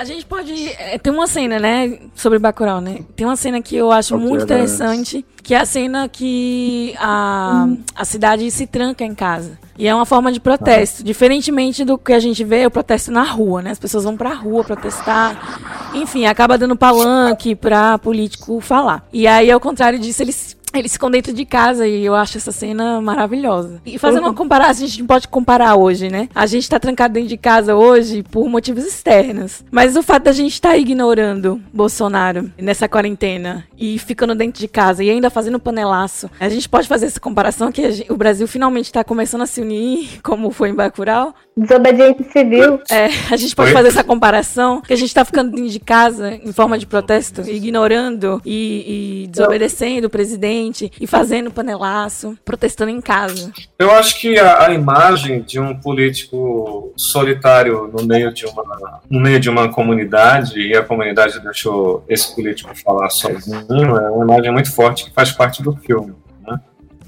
[0.01, 0.69] A gente pode.
[0.79, 1.99] É, tem uma cena, né?
[2.15, 3.01] Sobre Bacurau, né?
[3.15, 8.03] Tem uma cena que eu acho muito interessante, que é a cena que a, a
[8.03, 9.59] cidade se tranca em casa.
[9.77, 11.03] E é uma forma de protesto.
[11.03, 13.69] Diferentemente do que a gente vê, o protesto na rua, né?
[13.69, 15.70] As pessoas vão pra rua protestar.
[15.93, 19.05] Enfim, acaba dando palanque pra político falar.
[19.11, 22.51] E aí, ao contrário disso, eles eles ficam dentro de casa e eu acho essa
[22.51, 23.81] cena maravilhosa.
[23.85, 26.29] E fazendo uma comparação, a gente pode comparar hoje, né?
[26.33, 29.63] A gente tá trancado dentro de casa hoje por motivos externos.
[29.69, 34.67] Mas o fato da gente estar tá ignorando Bolsonaro nessa quarentena e ficando dentro de
[34.67, 38.47] casa e ainda fazendo panelaço, a gente pode fazer essa comparação que gente, o Brasil
[38.47, 41.33] finalmente está começando a se unir, como foi em Bacurau.
[41.55, 42.79] Desobediente civil.
[42.89, 46.33] É, a gente pode fazer essa comparação que a gente tá ficando dentro de casa
[46.33, 50.60] em forma de protesto, ignorando e, e desobedecendo o presidente
[50.99, 53.51] e fazendo panelaço, protestando em casa.
[53.77, 58.63] Eu acho que a, a, imagem de um político solitário no meio de uma
[59.09, 64.25] no meio de uma comunidade e a comunidade deixou esse político falar sozinho é uma
[64.25, 66.13] imagem muito forte que faz parte do filme.
[66.47, 66.59] Né?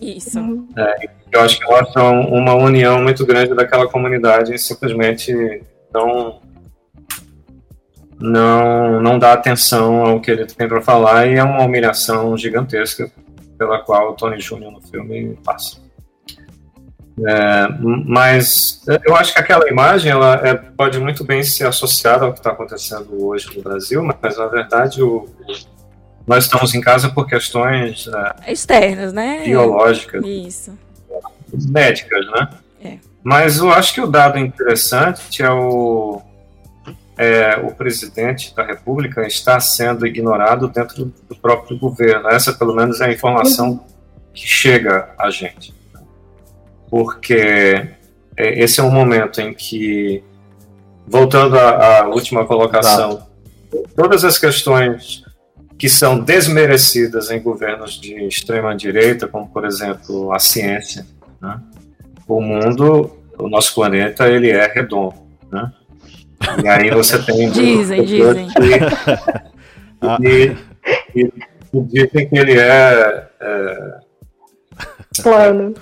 [0.01, 0.39] Isso.
[0.77, 5.63] É, eu acho que mostra uma união muito grande daquela comunidade e simplesmente
[5.93, 6.41] não
[8.19, 13.11] não não dá atenção ao que ele tem para falar e é uma humilhação gigantesca
[13.57, 14.71] pela qual o Tony Jr.
[14.71, 15.81] no filme passa.
[17.25, 17.67] É,
[18.05, 22.39] mas eu acho que aquela imagem ela é, pode muito bem ser associada ao que
[22.39, 25.29] está acontecendo hoje no Brasil, mas na verdade o,
[26.25, 29.43] nós estamos em casa por questões é, externas, né?
[29.43, 30.77] Biológicas, Isso.
[31.69, 32.49] médicas, né?
[32.83, 32.97] É.
[33.23, 36.19] Mas eu acho que o dado interessante é o
[37.23, 42.27] é, o presidente da República está sendo ignorado dentro do próprio governo.
[42.27, 43.85] Essa, pelo menos, é a informação
[44.33, 45.73] que chega a gente.
[46.89, 47.89] Porque
[48.35, 50.23] é, esse é um momento em que,
[51.07, 53.25] voltando à, à última colocação,
[53.95, 55.23] todas as questões
[55.77, 61.05] que são desmerecidas em governos de extrema-direita, como, por exemplo, a ciência,
[61.41, 61.59] né?
[62.27, 65.15] o mundo, o nosso planeta, ele é redondo.
[65.51, 65.71] Né?
[66.63, 67.49] E aí você tem.
[67.49, 68.47] Dizem, dizem.
[68.47, 70.23] Que,
[71.15, 71.31] e, e,
[71.73, 73.27] dizem que ele é.
[73.39, 73.99] é
[75.21, 75.73] Plano.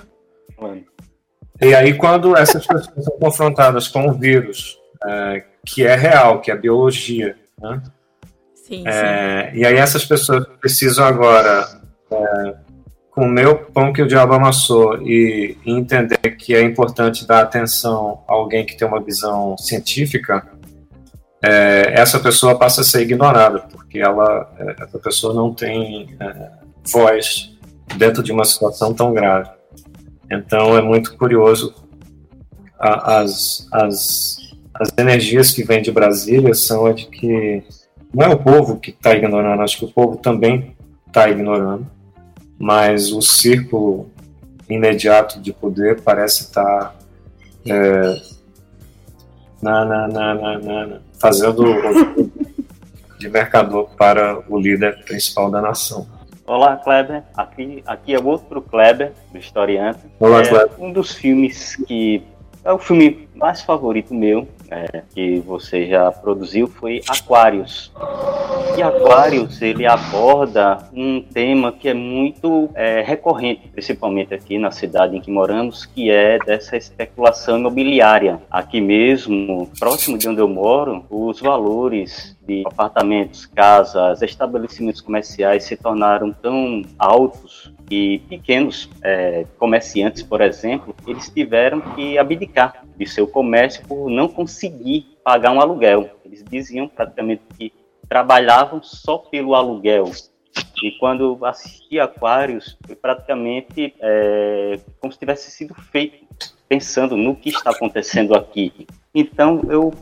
[1.60, 6.50] E aí, quando essas pessoas são confrontadas com o vírus, é, que é real, que
[6.50, 7.82] é biologia, né?
[8.54, 9.58] Sim, é, sim.
[9.58, 12.54] E aí essas pessoas precisam agora é,
[13.12, 18.32] comer o pão que o diabo amassou e, entender que é importante dar atenção a
[18.32, 20.48] alguém que tem uma visão científica,
[21.44, 26.50] é, essa pessoa passa a ser ignorada, porque ela, é, essa pessoa não tem é,
[26.90, 27.50] voz
[27.96, 29.50] dentro de uma situação tão grave.
[30.30, 31.74] Então é muito curioso
[32.78, 34.36] as, as,
[34.72, 37.62] as energias que vêm de Brasília são a de que
[38.14, 40.74] não é o povo que está ignorando, acho que o povo também
[41.06, 41.86] está ignorando
[42.62, 44.08] mas o círculo
[44.70, 46.94] imediato de poder parece estar
[47.66, 48.22] é,
[49.60, 51.64] na, na, na, fazendo
[53.18, 56.06] de mercador para o líder principal da nação.
[56.46, 57.24] Olá, Kleber.
[57.36, 59.98] Aqui, aqui é outro Kleber, do Historiante.
[60.20, 60.70] Olá, é Kleber.
[60.78, 62.22] Um dos filmes que
[62.64, 67.92] é o filme mais favorito meu, é, que você já produziu, foi Aquários.
[68.76, 75.16] E Aquários, ele aborda um tema que é muito é, recorrente, principalmente aqui na cidade
[75.16, 78.40] em que moramos, que é dessa especulação imobiliária.
[78.50, 85.76] Aqui mesmo, próximo de onde eu moro, os valores de apartamentos, casas, estabelecimentos comerciais se
[85.76, 93.26] tornaram tão altos e pequenos é, comerciantes, por exemplo, eles tiveram que abdicar de seu
[93.26, 94.61] comércio por não conseguir
[95.24, 96.10] pagar um aluguel.
[96.24, 97.72] Eles diziam praticamente que
[98.08, 100.10] trabalhavam só pelo aluguel.
[100.82, 106.26] E quando assisti Aquários, foi praticamente é, como se tivesse sido feito
[106.68, 108.86] pensando no que está acontecendo aqui.
[109.14, 109.92] Então eu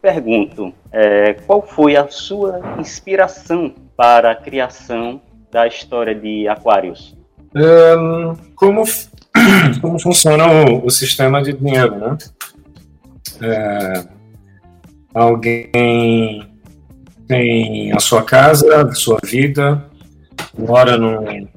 [0.00, 7.16] pergunto, é, qual foi a sua inspiração para a criação da história de Aquários?
[7.54, 8.84] Um, como,
[9.80, 12.16] como funciona o, o, sistema de dinheiro, né?
[13.40, 14.04] É,
[15.14, 16.48] alguém
[17.26, 19.84] tem a sua casa, a sua vida,
[20.56, 21.48] mora num,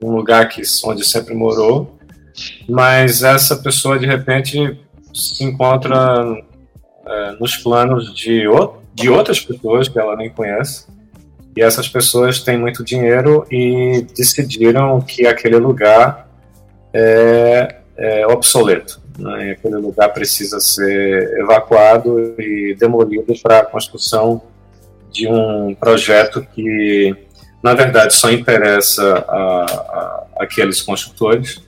[0.00, 1.98] num lugar que, onde sempre morou,
[2.68, 4.78] mas essa pessoa de repente
[5.12, 6.24] se encontra
[7.06, 10.86] é, nos planos de, o, de outras pessoas que ela nem conhece.
[11.56, 16.28] E essas pessoas têm muito dinheiro e decidiram que aquele lugar
[16.92, 19.00] é, é obsoleto.
[19.18, 19.48] Né?
[19.48, 24.42] E aquele lugar precisa ser evacuado e demolido para a construção
[25.10, 27.14] de um projeto que,
[27.62, 31.62] na verdade, só interessa a, a, aqueles construtores,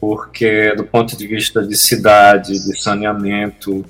[0.00, 3.84] porque, do ponto de vista de cidade, de saneamento,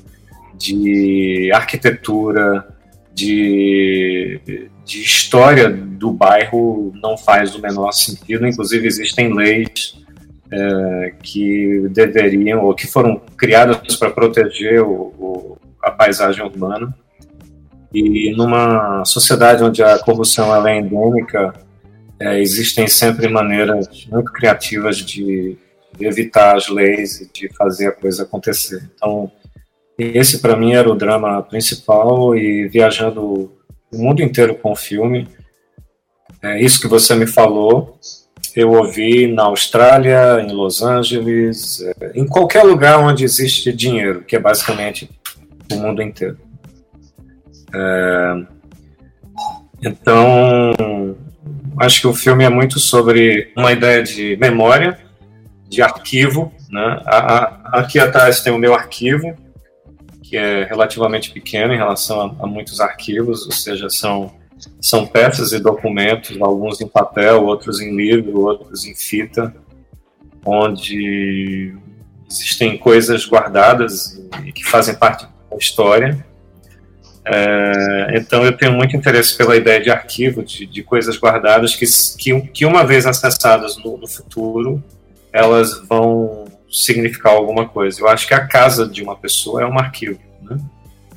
[0.55, 2.67] de arquitetura,
[3.13, 8.47] de, de história do bairro não faz o menor sentido.
[8.47, 9.96] Inclusive, existem leis
[10.51, 16.95] é, que deveriam, ou que foram criadas para proteger o, o, a paisagem urbana.
[17.93, 21.55] E numa sociedade onde a corrupção é endêmica,
[22.21, 25.57] é, existem sempre maneiras muito criativas de,
[25.99, 28.89] de evitar as leis e de fazer a coisa acontecer.
[28.95, 29.31] Então,
[29.99, 33.51] esse para mim era o drama principal e viajando
[33.93, 35.27] o mundo inteiro com o filme.
[36.43, 37.99] É isso que você me falou,
[38.57, 44.35] eu ouvi na Austrália, em Los Angeles, é, em qualquer lugar onde existe dinheiro, que
[44.35, 45.11] é basicamente
[45.71, 46.39] o mundo inteiro.
[47.75, 48.47] É,
[49.83, 51.17] então,
[51.79, 54.99] acho que o filme é muito sobre uma ideia de memória,
[55.69, 56.53] de arquivo.
[56.71, 57.01] Né?
[57.67, 59.37] aqui atrás tem o meu arquivo,
[60.23, 64.33] que é relativamente pequeno em relação a, a, muitos arquivos, ou seja, são,
[64.81, 69.55] são peças e documentos, alguns em papel, outros em livro, outros em fita,
[70.45, 71.75] onde
[72.31, 76.25] existem coisas guardadas e que fazem parte da história.
[77.25, 81.85] É, então eu tenho muito interesse pela ideia de arquivo, de, de coisas guardadas que,
[82.17, 84.83] que, que, uma vez acessadas no, no futuro,
[85.33, 88.01] elas vão significar alguma coisa.
[88.01, 90.21] Eu acho que a casa de uma pessoa é um arquivo.
[90.43, 90.57] Né?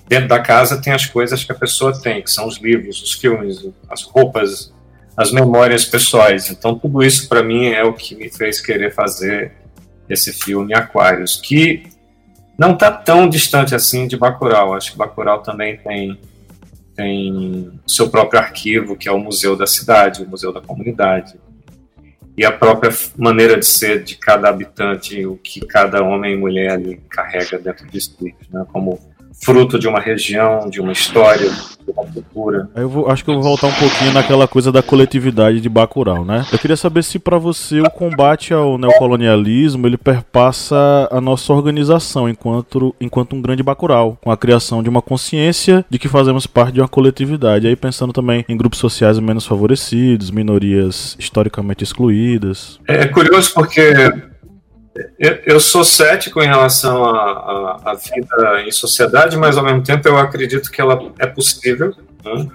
[0.09, 3.13] Dentro da casa tem as coisas que a pessoa tem, que são os livros, os
[3.13, 4.73] filmes, as roupas,
[5.15, 6.49] as memórias pessoais.
[6.49, 9.51] Então, tudo isso para mim é o que me fez querer fazer
[10.09, 11.83] esse filme Aquários, que
[12.57, 14.73] não está tão distante assim de Bacurau.
[14.73, 16.19] Acho que Bacurau também tem
[16.95, 21.35] tem seu próprio arquivo, que é o museu da cidade, o museu da comunidade
[22.39, 26.71] e a própria maneira de ser de cada habitante, o que cada homem e mulher
[26.71, 28.65] ali carrega dentro de si, né?
[28.71, 28.97] como
[29.41, 31.49] fruto de uma região, de uma história,
[31.87, 32.69] uma cultura.
[32.75, 36.23] Eu vou, acho que eu vou voltar um pouquinho naquela coisa da coletividade de Bacurau,
[36.23, 36.45] né?
[36.51, 42.29] Eu queria saber se para você o combate ao neocolonialismo ele perpassa a nossa organização
[42.29, 46.73] enquanto, enquanto um grande Bacurau, com a criação de uma consciência de que fazemos parte
[46.73, 47.67] de uma coletividade.
[47.67, 52.79] Aí pensando também em grupos sociais menos favorecidos, minorias historicamente excluídas.
[52.87, 53.93] É curioso porque
[55.17, 60.17] eu, eu, sou cético em relação à, vida em sociedade, mas ao mesmo tempo eu
[60.17, 61.93] acredito que ela é possível.
[62.23, 62.47] Né?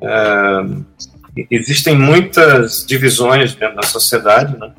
[0.00, 4.56] É, existem muitas divisões dentro da sociedade.
[4.58, 4.72] Né?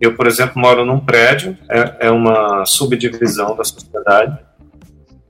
[0.00, 4.38] Eu, por exemplo, moro num prédio, é, é uma subdivisão da sociedade,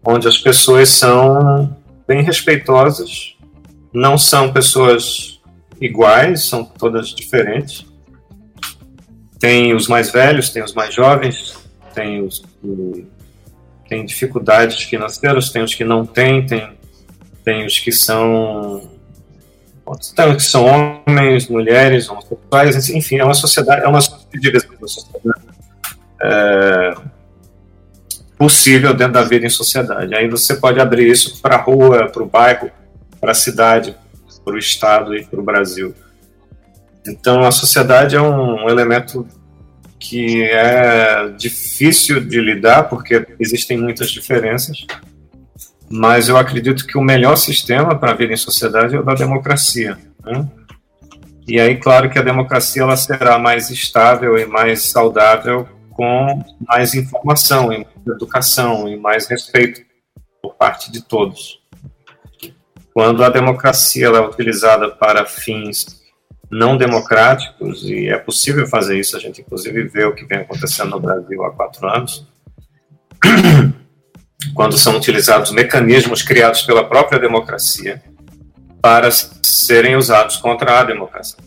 [0.05, 3.37] onde as pessoas são bem respeitosas,
[3.93, 5.41] não são pessoas
[5.81, 7.92] iguais, são todas diferentes
[9.43, 11.59] tem os mais velhos, tem os mais jovens,
[11.93, 13.09] tem os que
[13.89, 16.71] têm dificuldades financeiras, tem os que não têm, tem,
[17.45, 18.89] tem os que são
[20.15, 24.65] tem os que são homens, mulheres, homossexuais, enfim, é uma sociedade, é uma sociedade
[26.23, 26.95] é,
[28.39, 30.15] possível dentro da vida em sociedade.
[30.15, 32.71] Aí você pode abrir isso para a rua, para o bairro,
[33.21, 33.97] para a cidade,
[34.45, 35.93] para o estado e para o Brasil.
[37.07, 39.27] Então, a sociedade é um elemento
[39.99, 44.85] que é difícil de lidar, porque existem muitas diferenças,
[45.89, 49.97] mas eu acredito que o melhor sistema para vir em sociedade é o da democracia.
[50.25, 50.49] Né?
[51.47, 56.95] E aí, claro que a democracia ela será mais estável e mais saudável com mais
[56.95, 59.83] informação, e educação e mais respeito
[60.41, 61.61] por parte de todos.
[62.95, 66.02] Quando a democracia é utilizada para fins
[66.53, 70.91] não democráticos, e é possível fazer isso, a gente inclusive vê o que vem acontecendo
[70.91, 72.27] no Brasil há quatro anos,
[74.55, 78.03] quando são utilizados mecanismos criados pela própria democracia
[78.83, 81.39] para serem usados contra a democracia.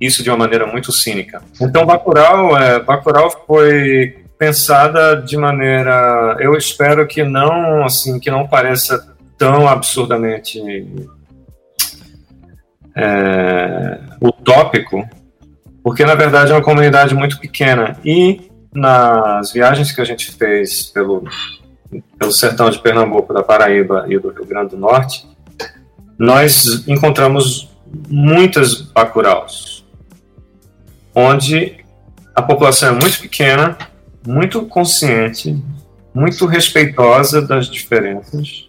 [0.00, 1.42] isso de uma maneira muito cínica.
[1.60, 8.48] Então, Bacurau, é, Bacurau foi pensada de maneira, eu espero que não, assim, que não
[8.48, 10.58] pareça tão absurdamente
[13.00, 15.08] é, utópico,
[15.82, 17.96] porque na verdade é uma comunidade muito pequena.
[18.04, 21.24] E nas viagens que a gente fez pelo
[22.18, 25.26] pelo sertão de Pernambuco, da Paraíba e do Rio Grande do Norte,
[26.16, 27.68] nós encontramos
[28.08, 29.84] muitas bacuraus,
[31.14, 31.84] onde
[32.34, 33.76] a população é muito pequena,
[34.24, 35.60] muito consciente,
[36.14, 38.68] muito respeitosa das diferenças,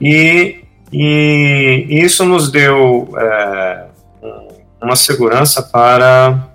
[0.00, 0.59] e,
[0.92, 3.84] e isso nos deu é,
[4.82, 6.48] uma segurança para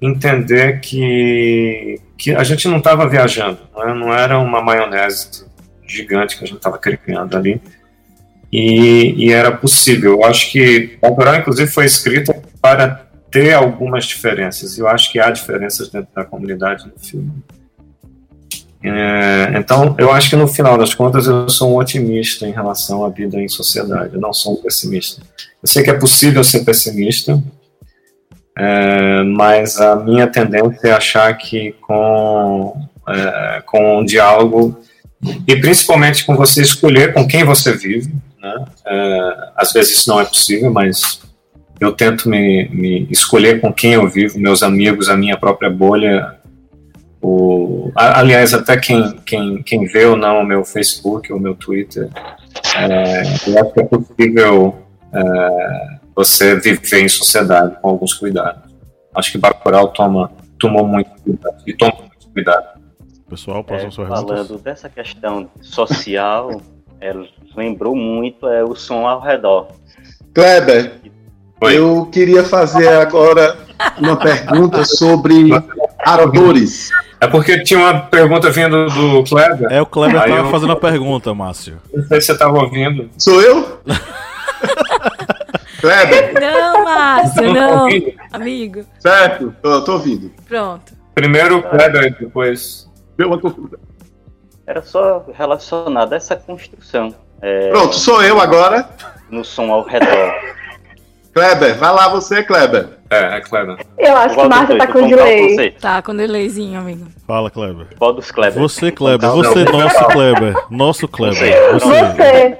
[0.00, 3.94] entender que, que a gente não estava viajando, não, é?
[3.94, 5.46] não era uma maionese
[5.86, 7.60] gigante que a gente estava criando ali,
[8.52, 10.12] e, e, era possível.
[10.12, 14.76] Eu acho que Bacurau, inclusive, foi escrito para ter algumas diferenças.
[14.76, 17.32] Eu acho que há diferenças dentro da comunidade no filme.
[18.84, 23.04] É, então, eu acho que no final das contas eu sou um otimista em relação
[23.04, 24.14] à vida em sociedade.
[24.14, 25.22] Eu não sou um pessimista.
[25.62, 27.40] Eu sei que é possível ser pessimista,
[28.58, 32.74] é, mas a minha tendência é achar que com
[33.08, 34.78] é, com um diálogo
[35.46, 38.64] e principalmente com você escolher com quem você vive, né?
[38.86, 41.20] É, às vezes isso não é possível, mas
[41.80, 46.36] eu tento me, me, escolher com quem eu vivo, meus amigos, a minha própria bolha.
[47.22, 52.10] O, aliás, até quem, quem, quem vê ou não o meu Facebook ou meu Twitter,
[52.76, 54.76] é, eu acho que é possível
[55.12, 58.72] é, você viver em sociedade com alguns cuidados.
[59.14, 62.80] Acho que Bacurau toma, tomou muito cuidado e toma muito cuidado.
[63.28, 66.60] Pessoal, posso é, Falando dessa questão social,
[67.00, 67.14] é,
[67.56, 69.68] lembrou muito é, o som ao redor.
[70.34, 70.94] Kleber,
[71.60, 71.78] Oi.
[71.78, 73.56] eu queria fazer agora
[73.98, 75.50] uma pergunta sobre
[76.00, 76.90] atores.
[77.20, 79.70] É porque tinha uma pergunta vindo do Kleber.
[79.70, 80.50] É, o Kleber estava eu...
[80.50, 81.80] fazendo a pergunta, Márcio.
[81.94, 83.08] Não sei se você estava ouvindo.
[83.16, 83.80] Sou eu?
[85.80, 86.34] Kleber?
[86.40, 87.88] Não, Márcio, não.
[88.32, 88.84] Amigo.
[88.98, 90.32] Certo, tô, tô ouvindo.
[90.48, 90.92] Pronto.
[91.14, 92.90] Primeiro o Kleber, depois.
[94.66, 97.14] Era só relacionado a essa construção.
[97.40, 97.70] É...
[97.70, 98.88] Pronto, sou eu agora.
[99.30, 100.34] No som ao redor.
[101.32, 102.88] Kleber, vai lá você, Kleber.
[103.12, 103.76] É, é Kleber.
[103.98, 105.70] Eu acho que Marta tá com delay.
[105.72, 107.06] Tá com delayzinho, amigo.
[107.26, 107.88] Fala, Kleber.
[107.98, 108.58] Qual dos Kleber?
[108.58, 109.30] Você, Kleber.
[109.30, 110.54] Você, não, nosso Kleber.
[110.70, 111.72] Nosso Kleber.
[111.74, 111.86] Você.
[111.86, 112.58] você.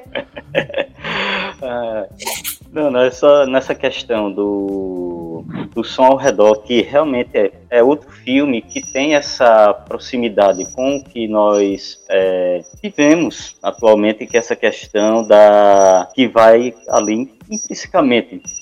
[1.62, 2.06] Ah,
[2.70, 5.42] não, não, é só nessa questão do,
[5.74, 10.96] do som ao redor, que realmente é, é outro filme que tem essa proximidade com
[10.96, 18.61] o que nós é, vivemos atualmente, que é essa questão da que vai ali intrinsecamente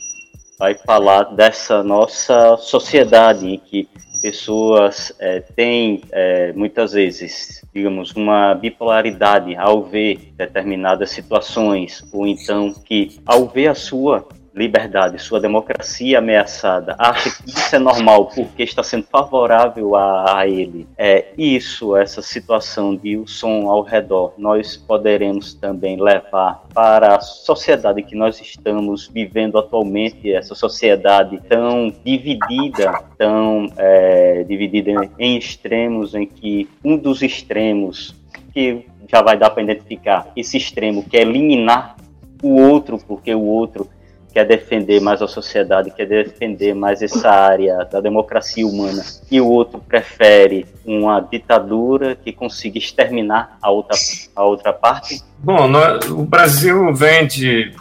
[0.60, 3.88] vai falar dessa nossa sociedade em que
[4.20, 12.74] pessoas é, têm é, muitas vezes, digamos, uma bipolaridade ao ver determinadas situações, ou então
[12.74, 14.28] que ao ver a sua
[14.60, 20.46] liberdade, sua democracia ameaçada, acha que isso é normal porque está sendo favorável a, a,
[20.46, 20.86] ele.
[20.98, 27.20] É isso, essa situação de o som ao redor, nós poderemos também levar para a
[27.20, 36.14] sociedade que nós estamos vivendo atualmente, essa sociedade tão dividida, tão é, dividida em extremos,
[36.14, 38.14] em que um dos extremos
[38.52, 41.96] que já vai dar para identificar esse extremo que é eliminar
[42.42, 43.88] o outro porque o outro
[44.32, 49.46] quer defender mais a sociedade, quer defender mais essa área da democracia humana, e o
[49.46, 53.96] outro prefere uma ditadura que consiga exterminar a outra,
[54.34, 55.22] a outra parte?
[55.38, 57.74] Bom, nós, o Brasil vem de.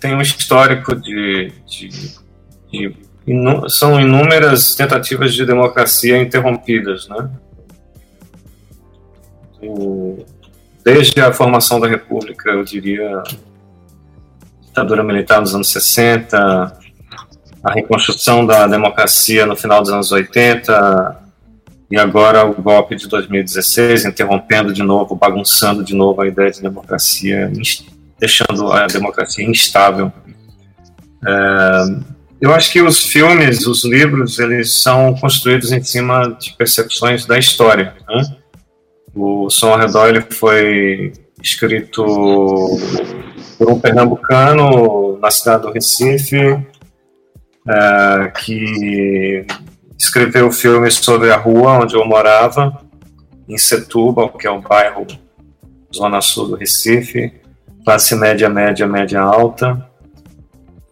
[0.00, 1.52] tem um histórico de.
[1.66, 1.88] de,
[2.70, 3.06] de
[3.68, 7.28] são inúmeras tentativas de democracia interrompidas, né?
[10.84, 13.22] Desde a formação da República, eu diria,
[14.76, 16.78] ditadura militar nos anos 60,
[17.64, 21.16] a reconstrução da democracia no final dos anos 80
[21.90, 26.60] e agora o golpe de 2016, interrompendo de novo, bagunçando de novo a ideia de
[26.60, 27.50] democracia,
[28.18, 30.12] deixando a democracia instável.
[31.26, 37.24] É, eu acho que os filmes, os livros, eles são construídos em cima de percepções
[37.24, 37.94] da história.
[38.06, 38.36] Né?
[39.14, 41.14] O Som ao Redor ele foi
[41.46, 42.04] escrito
[43.56, 46.36] por um pernambucano na cidade do Recife,
[47.68, 49.46] é, que
[49.98, 52.80] escreveu filmes sobre a rua onde eu morava,
[53.48, 55.06] em Setúbal, que é um bairro
[55.94, 57.32] zona sul do Recife,
[57.84, 59.88] classe média, média, média alta.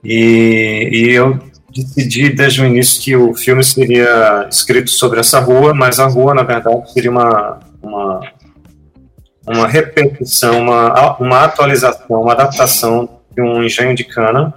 [0.04, 1.38] E, e eu
[1.74, 6.32] decidi desde o início que o filme seria escrito sobre essa rua, mas a rua,
[6.32, 8.20] na verdade, seria uma, uma,
[9.46, 14.54] uma repetição, uma, uma atualização, uma adaptação de um engenho de cana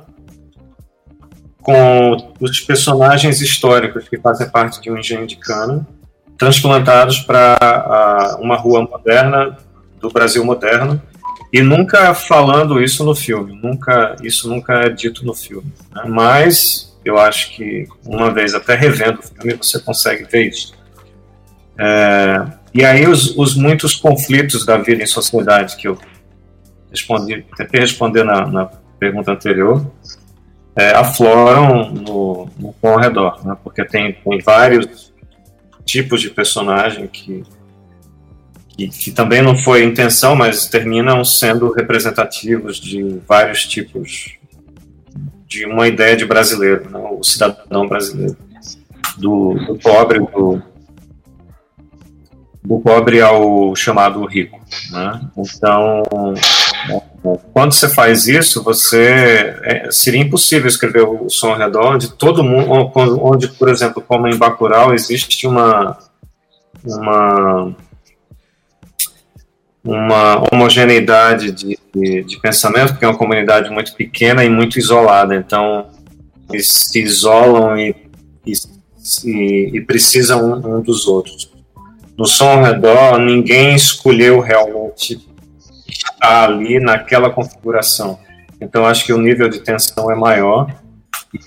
[1.61, 5.85] com os personagens históricos que fazem parte de um engenho de cana,
[6.38, 9.57] transplantados para uma rua moderna
[9.99, 11.01] do Brasil moderno
[11.51, 15.73] e nunca falando isso no filme, nunca isso nunca é dito no filme.
[15.93, 16.03] Né?
[16.07, 20.73] Mas eu acho que uma vez até revendo o filme você consegue ver isso.
[21.77, 25.97] É, e aí os, os, muitos conflitos da vida em sociedade que eu
[26.89, 28.65] respondi, tentei responder na, na
[28.99, 29.86] pergunta anterior,
[30.76, 33.57] é, afloram no, no ao redor, né?
[33.63, 35.11] porque tem, tem vários
[35.84, 37.43] tipos de personagem que,
[38.70, 44.38] que, que, também não foi intenção, mas terminam sendo representativos de vários tipos
[45.47, 46.99] de uma ideia de brasileiro, né?
[47.11, 48.38] o cidadão brasileiro,
[49.18, 50.61] do, do pobre, do,
[52.68, 54.59] do pobre ao chamado rico.
[54.91, 55.22] Né?
[55.38, 56.03] Então,
[57.53, 62.43] quando você faz isso, você é, seria impossível escrever o som ao redor de todo
[62.43, 65.97] mundo, onde, por exemplo, como em Bacurau, existe uma
[66.84, 67.74] uma
[69.82, 75.34] uma homogeneidade de, de, de, pensamento, porque é uma comunidade muito pequena e muito isolada.
[75.34, 75.88] Então,
[76.51, 77.95] eles se isolam e,
[78.45, 81.56] e, e precisam um, um dos outros.
[82.18, 85.20] No som ao redor, ninguém escolheu realmente
[85.88, 88.20] está ali naquela configuração.
[88.59, 90.68] Então acho que o nível de tensão é maior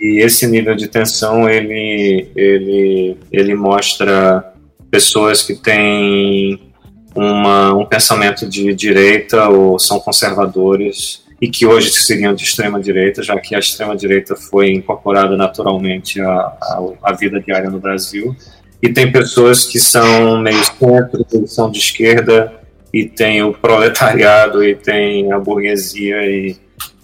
[0.00, 4.52] e esse nível de tensão ele ele ele mostra
[4.90, 6.72] pessoas que têm
[7.14, 13.22] uma, um pensamento de direita ou são conservadores e que hoje seriam de extrema direita,
[13.22, 18.36] já que a extrema direita foi incorporada naturalmente à, à, à vida diária no Brasil.
[18.82, 22.52] E tem pessoas que são meio centro, que são de esquerda,
[22.92, 26.56] e tem o proletariado e tem a burguesia e,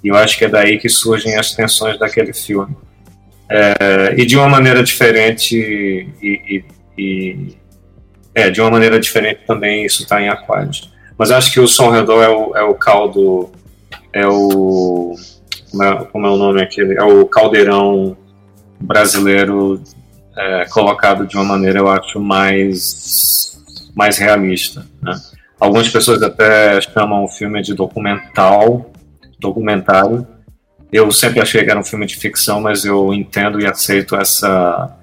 [0.02, 2.74] e, eu acho que é daí que surgem as tensões daquele filme.
[3.48, 5.56] É, e de uma maneira diferente
[6.20, 6.64] e, e,
[6.98, 7.56] e,
[8.34, 11.90] é de uma maneira diferente também isso está em Aquários mas acho que o som
[11.90, 13.52] redor é o, é o caldo
[14.12, 15.14] é o
[15.70, 16.98] como é, como é o nome aquele?
[16.98, 18.16] É o caldeirão
[18.80, 19.82] brasileiro
[20.36, 23.62] é, colocado de uma maneira eu acho mais
[23.94, 25.14] mais realista né?
[25.58, 28.90] Algumas pessoas até chamam o filme de documental,
[29.40, 30.26] documentário.
[30.92, 34.94] Eu sempre achei que era um filme de ficção, mas eu entendo e aceito essa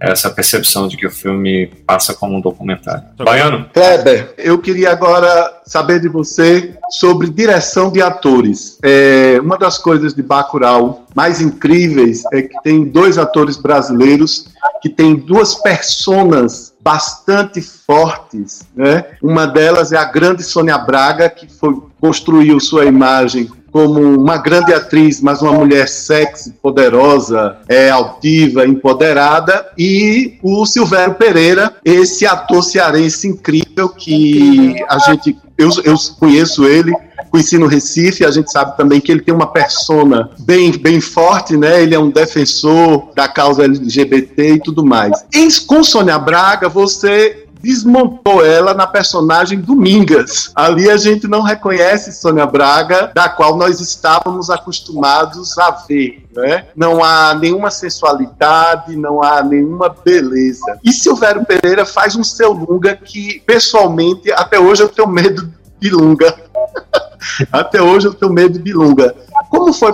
[0.00, 3.04] essa percepção de que o filme passa como um documentário.
[3.18, 3.66] Baiano?
[3.72, 8.78] Kleber, eu queria agora saber de você sobre direção de atores.
[8.82, 14.46] É, uma das coisas de Bacurau mais incríveis é que tem dois atores brasileiros
[14.80, 19.04] que têm duas personas bastante fortes, né?
[19.20, 24.72] Uma delas é a grande Sônia Braga, que foi, construiu sua imagem como uma grande
[24.72, 32.62] atriz, mas uma mulher sexy, poderosa, é, altiva, empoderada, e o Silvério Pereira, esse ator
[32.62, 36.90] cearense incrível que a gente eu, eu conheço ele
[37.30, 41.56] conheci no Recife, a gente sabe também que ele tem uma persona bem, bem forte,
[41.56, 41.82] né?
[41.82, 45.24] Ele é um defensor da causa LGBT e tudo mais.
[45.34, 50.50] Em, com Sônia Braga, você desmontou ela na personagem Domingas.
[50.54, 56.24] Ali a gente não reconhece Sônia Braga, da qual nós estávamos acostumados a ver.
[56.34, 56.66] Né?
[56.76, 60.78] Não há nenhuma sensualidade, não há nenhuma beleza.
[60.84, 65.90] E Silvério Pereira faz um seu lunga que, pessoalmente, até hoje eu tenho medo de
[65.90, 66.34] lunga.
[67.50, 69.14] Até hoje eu tenho medo de bilunga.
[69.56, 69.92] Como foi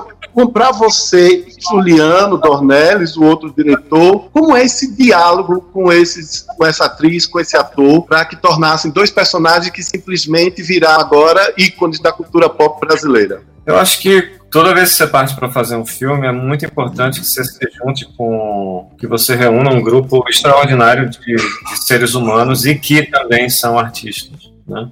[0.52, 6.86] para você, Juliano Dornelles, o outro diretor, como é esse diálogo com, esses, com essa
[6.86, 12.12] atriz, com esse ator, para que tornassem dois personagens que simplesmente viraram agora ícones da
[12.12, 13.42] cultura pop brasileira?
[13.66, 17.20] Eu acho que toda vez que você parte para fazer um filme, é muito importante
[17.20, 18.90] que você se junte com.
[18.98, 24.52] que você reúna um grupo extraordinário de, de seres humanos e que também são artistas.
[24.66, 24.90] Né?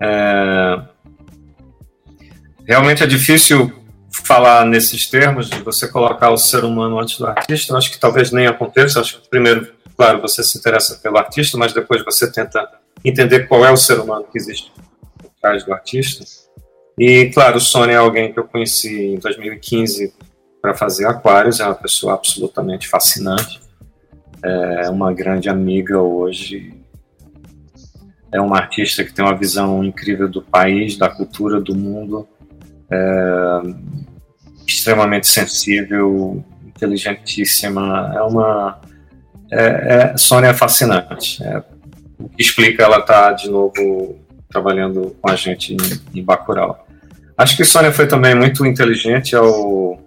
[0.00, 0.80] É,
[2.66, 3.72] realmente é difícil
[4.24, 7.76] falar nesses termos de você colocar o ser humano antes do artista.
[7.76, 9.00] Acho que talvez nem aconteça.
[9.00, 12.68] Acho que primeiro, claro, você se interessa pelo artista, mas depois você tenta
[13.04, 14.70] entender qual é o ser humano que existe
[15.18, 16.24] por trás do artista.
[16.98, 20.12] E, claro, o Sônia é alguém que eu conheci em 2015
[20.60, 23.60] para fazer Aquários, é uma pessoa absolutamente fascinante,
[24.44, 26.74] é uma grande amiga hoje,
[28.30, 32.28] é uma artista que tem uma visão incrível do país, da cultura, do mundo,
[32.92, 33.62] é,
[34.66, 38.12] extremamente sensível, inteligentíssima.
[38.14, 38.80] É uma.
[39.50, 41.42] É, é, Sônia é fascinante.
[41.42, 41.62] É,
[42.18, 44.18] o que explica ela estar tá, de novo
[44.48, 46.86] trabalhando com a gente em, em Bacurau.
[47.36, 49.98] Acho que Sônia foi também muito inteligente ao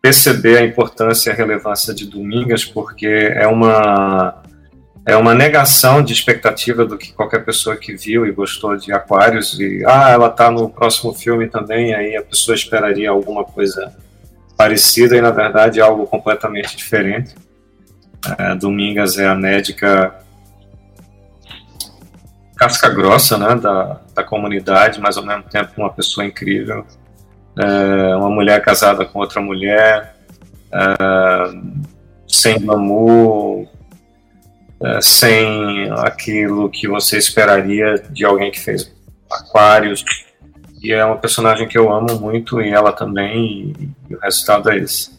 [0.00, 4.42] perceber a importância e a relevância de Domingas, porque é uma
[5.08, 9.58] é uma negação de expectativa do que qualquer pessoa que viu e gostou de Aquários
[9.58, 13.96] e ah, ela está no próximo filme também, aí a pessoa esperaria alguma coisa
[14.54, 17.34] parecida e na verdade é algo completamente diferente.
[18.38, 20.14] É, Domingas é a médica
[22.54, 26.84] casca grossa né, da, da comunidade, mas ao mesmo tempo uma pessoa incrível.
[27.56, 30.16] É, uma mulher casada com outra mulher,
[30.70, 30.86] é,
[32.28, 33.66] sem glamour,
[35.00, 38.92] sem aquilo que você esperaria de alguém que fez
[39.30, 40.04] Aquários.
[40.82, 43.74] E é uma personagem que eu amo muito, e ela também,
[44.08, 45.10] e o resultado é esse.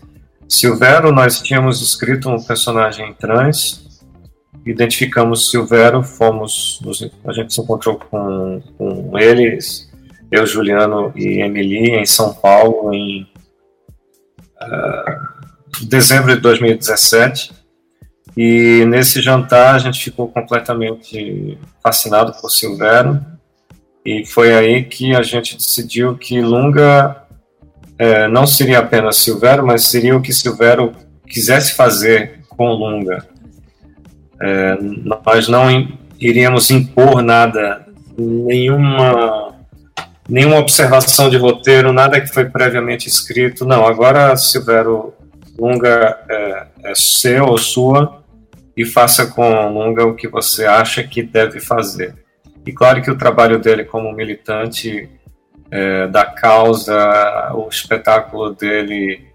[0.47, 4.01] Silvero, nós tínhamos escrito um personagem trans,
[4.65, 6.79] identificamos Silvero, fomos,
[7.25, 9.89] a gente se encontrou com, com eles,
[10.31, 13.27] eu, Juliano e Emily, em São Paulo, em
[14.61, 17.51] uh, dezembro de 2017.
[18.37, 23.19] E nesse jantar a gente ficou completamente fascinado por Silvero.
[24.05, 27.23] E foi aí que a gente decidiu que Lunga
[27.97, 30.93] é, não seria apenas Silvero, mas seria o que Silvero
[31.27, 33.25] quisesse fazer com Lunga.
[34.41, 35.67] É, nós não
[36.19, 37.85] iríamos impor nada,
[38.17, 39.53] nenhuma,
[40.27, 43.65] nenhuma observação de roteiro, nada que foi previamente escrito.
[43.65, 45.13] Não, agora Silvero
[45.59, 48.23] Lunga é, é seu ou sua
[48.75, 52.15] e faça com Lunga o que você acha que deve fazer.
[52.65, 55.09] E claro que o trabalho dele como militante
[55.71, 59.29] é, da causa, o espetáculo dele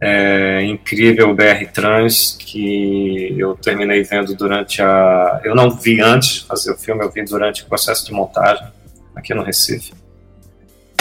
[0.00, 5.40] é, incrível BR Trans que eu terminei vendo durante a.
[5.44, 8.66] Eu não vi antes de fazer o filme, eu vi durante o processo de montagem
[9.14, 9.92] aqui no Recife.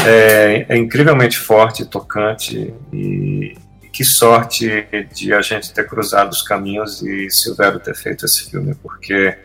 [0.05, 3.55] É, é incrivelmente forte, tocante e,
[3.97, 8.75] que sorte de a gente ter cruzado os caminhos e Silvério ter feito esse filme,
[8.75, 9.35] porque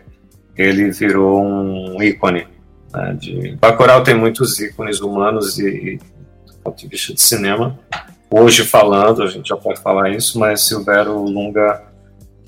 [0.54, 2.46] ele virou um ícone.
[2.92, 3.56] Né, de...
[3.56, 7.78] Bacurau tem muitos ícones humanos e, e do ponto de vista de cinema,
[8.30, 11.84] hoje falando, a gente já pode falar isso, mas Silvério Lunga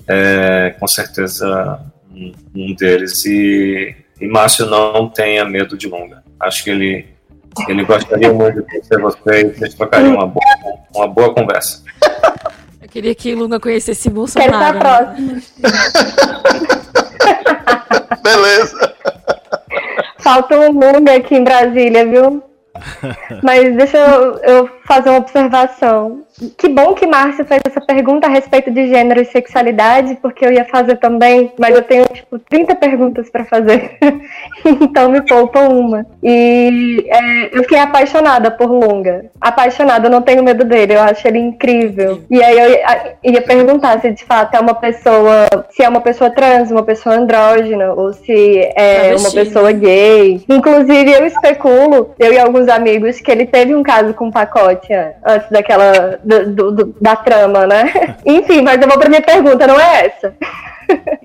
[0.07, 1.81] é com certeza
[2.11, 3.25] um, um deles.
[3.25, 6.23] E, e Márcio não tenha medo de Lunga.
[6.39, 7.07] Acho que ele,
[7.67, 10.45] ele gostaria muito de conhecer você e vocês trocariam uma boa,
[10.95, 11.83] uma boa conversa.
[12.81, 14.51] Eu queria que Lunga conhecesse Bolsonaro.
[14.51, 15.41] Quero estar próximo.
[18.23, 18.95] Beleza.
[20.19, 22.43] Falta um Lunga aqui em Brasília, viu?
[23.43, 26.21] Mas deixa eu, eu, fazer uma observação.
[26.57, 30.51] Que bom que Márcia fez essa pergunta a respeito de gênero e sexualidade, porque eu
[30.51, 33.97] ia fazer também, mas eu tenho tipo 30 perguntas para fazer.
[34.63, 36.05] então me poupa uma.
[36.21, 39.25] E é, eu fiquei apaixonada por Lunga.
[39.39, 42.21] Apaixonada, eu não tenho medo dele, eu acho ele incrível.
[42.29, 42.59] E aí
[43.23, 46.83] eu ia perguntar se de fato é uma pessoa, se é uma pessoa trans, uma
[46.83, 50.43] pessoa andrógena, ou se é uma pessoa gay.
[50.49, 54.74] Inclusive, eu especulo, eu e alguns amigos, que ele teve um caso com um pacote
[55.25, 57.91] antes daquela do, do, da trama, né?
[58.25, 60.35] Enfim, mas eu vou pra minha pergunta, não é essa.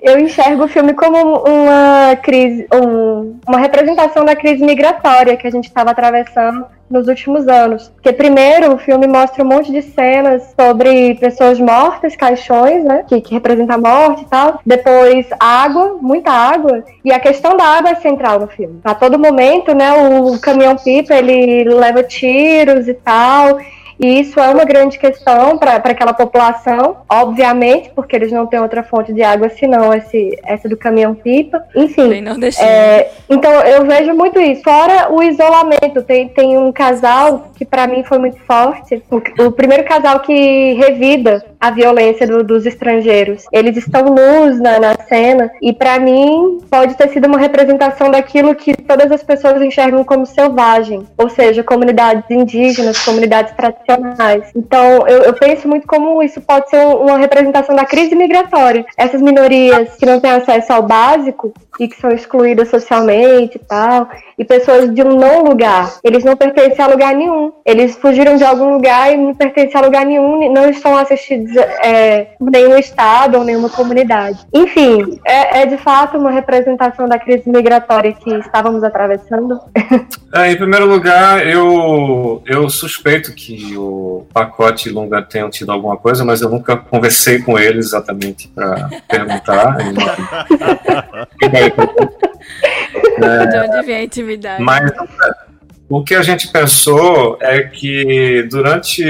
[0.03, 5.51] Eu enxergo o filme como uma crise, um, uma representação da crise migratória que a
[5.51, 7.89] gente estava atravessando nos últimos anos.
[7.89, 13.21] Porque primeiro o filme mostra um monte de cenas sobre pessoas mortas, caixões, né, que,
[13.21, 14.61] que representam a morte e tal.
[14.67, 18.81] Depois água, muita água, e a questão da água é central no filme.
[18.83, 23.59] A todo momento, né, o caminhão pipa ele leva tiros e tal.
[24.01, 28.83] E isso é uma grande questão para aquela população, obviamente, porque eles não têm outra
[28.83, 31.63] fonte de água senão esse, essa do caminhão-pipa.
[31.77, 32.11] Enfim.
[32.59, 34.63] É, então eu vejo muito isso.
[34.63, 39.03] Fora o isolamento, tem, tem um casal que para mim foi muito forte.
[39.11, 43.45] O, o, primeiro casal que revida a violência do, dos estrangeiros.
[43.53, 48.55] Eles estão nus na, na cena e para mim pode ter sido uma representação daquilo
[48.55, 54.11] que todas as pessoas enxergam como selvagem, ou seja, comunidades indígenas, comunidades tradicionais
[54.55, 58.85] então, eu, eu, penso muito como isso pode ser uma representação da crise migratória.
[58.97, 64.09] Essas minorias que não têm acesso ao básico e que são excluídas socialmente e tal,
[64.39, 65.99] e pessoas de um não lugar.
[66.05, 67.53] Eles não pertencem a lugar nenhum.
[67.65, 72.29] Eles fugiram de algum lugar e não pertencem a lugar nenhum, não estão assistidos é,
[72.41, 74.47] nenhum estado ou nenhuma comunidade.
[74.53, 79.61] Enfim, é, é, de fato uma representação da crise migratória que estávamos atravessando.
[80.33, 85.97] É, em primeiro lugar, eu, eu suspeito que o pacote e Lunga tenham tido alguma
[85.97, 89.77] coisa, mas eu nunca conversei com eles exatamente para perguntar.
[93.21, 94.63] é, de onde vem a intimidade?
[94.63, 94.93] Mas
[95.89, 99.03] o que a gente pensou é que durante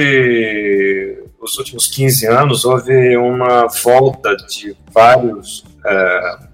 [1.41, 6.51] os últimos 15 anos houve uma volta de vários é,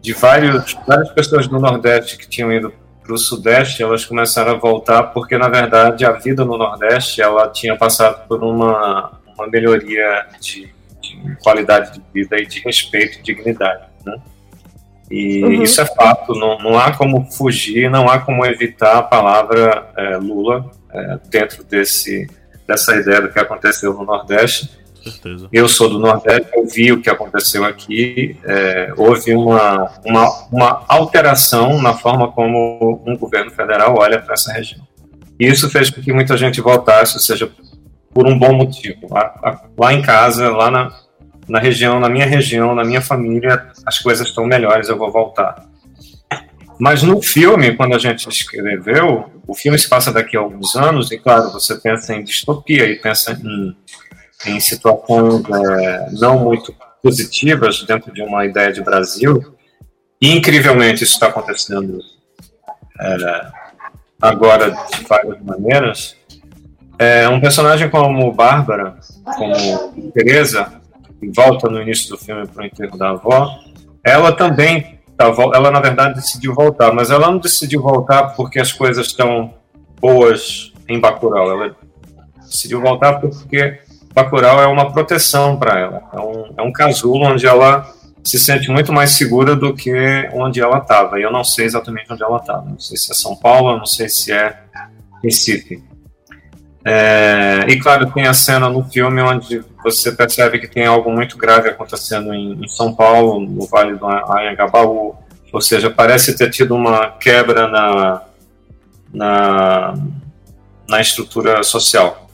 [0.00, 2.72] de vários, várias pessoas do Nordeste que tinham ido
[3.02, 7.48] para o Sudeste, elas começaram a voltar porque, na verdade, a vida no Nordeste ela
[7.48, 10.70] tinha passado por uma, uma melhoria de,
[11.00, 13.84] de qualidade de vida e de respeito e dignidade.
[14.04, 14.16] Né?
[15.10, 15.62] E uhum.
[15.62, 20.16] isso é fato, não, não há como fugir, não há como evitar a palavra é,
[20.18, 22.28] Lula é, dentro desse,
[22.68, 24.70] dessa ideia do que aconteceu no Nordeste.
[25.02, 25.48] Certeza.
[25.50, 28.36] Eu sou do Nordeste, eu vi o que aconteceu aqui.
[28.44, 34.52] É, houve uma, uma, uma alteração na forma como um governo federal olha para essa
[34.52, 34.86] região.
[35.40, 37.50] E isso fez com que muita gente voltasse, ou seja,
[38.12, 39.06] por um bom motivo.
[39.10, 40.92] Lá, lá em casa, lá na,
[41.48, 45.64] na região, na minha região, na minha família, as coisas estão melhores, eu vou voltar.
[46.78, 51.10] Mas no filme, quando a gente escreveu, o filme se passa daqui a alguns anos,
[51.10, 53.76] e claro, você pensa em distopia e pensa em,
[54.46, 59.54] em situações é, não muito positivas dentro de uma ideia de Brasil,
[60.20, 61.98] e incrivelmente isso está acontecendo
[63.00, 63.46] é,
[64.20, 66.16] agora de várias maneiras.
[66.98, 70.80] É, um personagem como Bárbara, como Teresa,
[71.34, 73.58] volta no início do filme para o enterro da avó,
[74.02, 79.06] ela também, ela na verdade decidiu voltar, mas ela não decidiu voltar porque as coisas
[79.06, 79.52] estão
[80.00, 81.76] boas em Bacurau, ela
[82.44, 83.80] decidiu voltar porque
[84.14, 87.86] Bacurau é uma proteção para ela, é um, é um casulo onde ela
[88.22, 92.12] se sente muito mais segura do que onde ela estava, e eu não sei exatamente
[92.12, 94.56] onde ela estava, não sei se é São Paulo, não sei se é
[95.22, 95.87] Recife.
[96.90, 101.36] É, e claro, tem a cena no filme onde você percebe que tem algo muito
[101.36, 105.14] grave acontecendo em, em São Paulo, no Vale do Anhangabaú,
[105.52, 108.22] ou seja, parece ter tido uma quebra na,
[109.12, 109.94] na,
[110.88, 112.26] na estrutura social.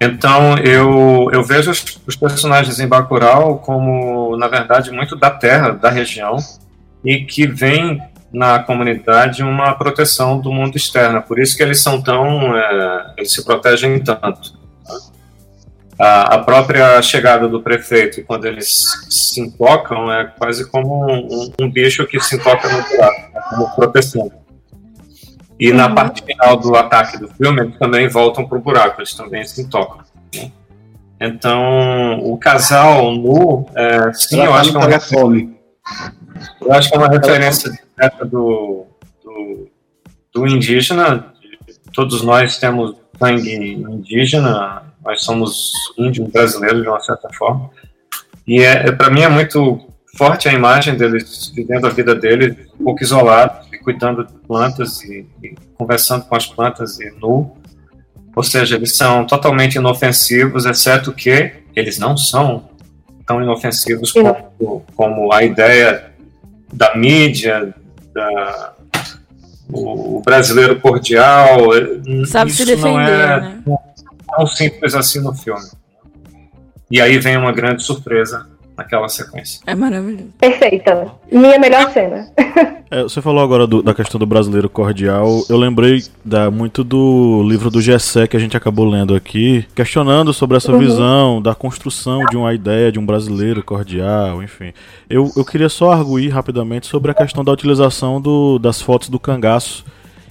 [0.00, 5.70] Então, eu, eu vejo os, os, personagens em Bacurau como, na verdade, muito da terra,
[5.70, 6.36] da região,
[7.04, 8.00] e que vem
[8.32, 11.22] na comunidade uma proteção do mundo externo.
[11.22, 14.58] Por isso que eles são tão, é, eles se protegem tanto.
[15.98, 21.52] A, a, própria chegada do prefeito, quando eles se intocam, é quase como um, um,
[21.62, 24.30] um bicho que se intoca no buraco, né, como proteção.
[25.58, 25.94] E na uhum.
[25.96, 29.60] parte final do ataque do filme, eles também voltam para o buraco, eles também se
[29.60, 29.98] intocam.
[30.32, 30.52] Né?
[31.20, 35.57] Então, o casal nu, é, sim, eu acho que é fome.
[36.60, 38.86] Eu acho que é uma referência direta do,
[39.22, 39.68] do,
[40.32, 41.32] do indígena.
[41.92, 47.70] Todos nós temos sangue indígena, nós somos índios brasileiros de uma certa forma.
[48.46, 52.56] E é, é para mim é muito forte a imagem deles vivendo a vida deles
[52.78, 57.56] um pouco isolados, e cuidando de plantas e, e, conversando com as plantas e nu.
[58.34, 62.67] Ou seja, eles são totalmente inofensivos, exceto que eles não são
[63.28, 66.12] tão inofensivos como, como a ideia
[66.72, 67.74] da mídia,
[68.14, 68.72] da,
[69.70, 71.58] o brasileiro cordial.
[72.26, 73.62] Sabe se defender, não é né?
[74.34, 75.68] tão simples assim no filme.
[76.90, 78.46] E aí vem uma grande surpresa
[78.78, 79.60] naquela sequência.
[79.66, 80.28] É maravilhoso.
[80.38, 81.08] Perfeita.
[81.30, 82.30] Minha melhor cena.
[82.90, 85.44] É, você falou agora do, da questão do brasileiro cordial.
[85.46, 90.32] Eu lembrei da, muito do livro do Gessé que a gente acabou lendo aqui, questionando
[90.32, 90.78] sobre essa uhum.
[90.78, 94.72] visão da construção de uma ideia de um brasileiro cordial, enfim.
[95.10, 99.20] Eu, eu queria só arguir rapidamente sobre a questão da utilização do, das fotos do
[99.20, 99.84] cangaço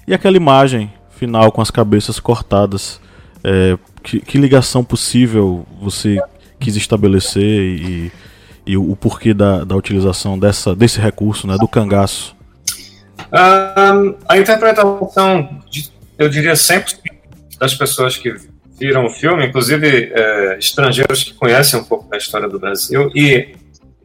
[0.08, 3.00] e aquela imagem final com as cabeças cortadas.
[3.44, 6.18] É, que, que ligação possível você
[6.60, 8.12] quis estabelecer e
[8.68, 12.36] e o, porquê da, da utilização dessa, desse recurso, né, do cangaço?
[13.32, 16.94] Um, a interpretação, de, eu diria, sempre
[17.60, 18.36] das pessoas que
[18.80, 23.56] viram o filme, inclusive é, estrangeiros que conhecem um pouco da história do Brasil, e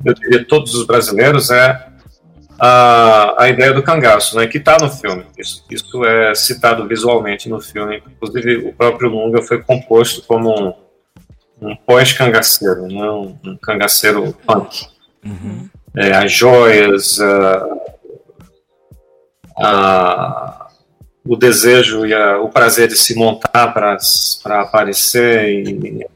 [0.04, 1.86] eu diria todos os brasileiros, é
[2.58, 5.24] a, a ideia do cangaço, né, que está no filme.
[5.36, 8.00] Isso, isso é citado visualmente no filme.
[8.06, 10.72] Inclusive, o próprio Lunga foi composto como um
[11.62, 13.10] um pós-cangaceiro, né?
[13.10, 14.86] um, um cangaceiro punk.
[15.24, 15.68] Uhum.
[15.96, 17.18] É, as joias,
[21.24, 23.96] o desejo e a, o prazer de se montar para
[24.60, 25.48] aparecer.
[25.48, 26.06] E,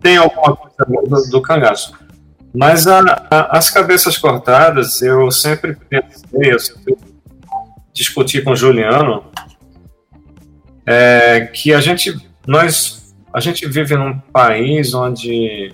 [0.00, 1.92] tem alguma coisa do, do cangaço.
[2.54, 6.96] Mas a, a, as cabeças cortadas, eu sempre pensei, eu sempre
[7.92, 9.24] discuti com o Juliano,
[10.86, 12.16] é que a gente,
[12.46, 15.72] nós, a gente vive num país onde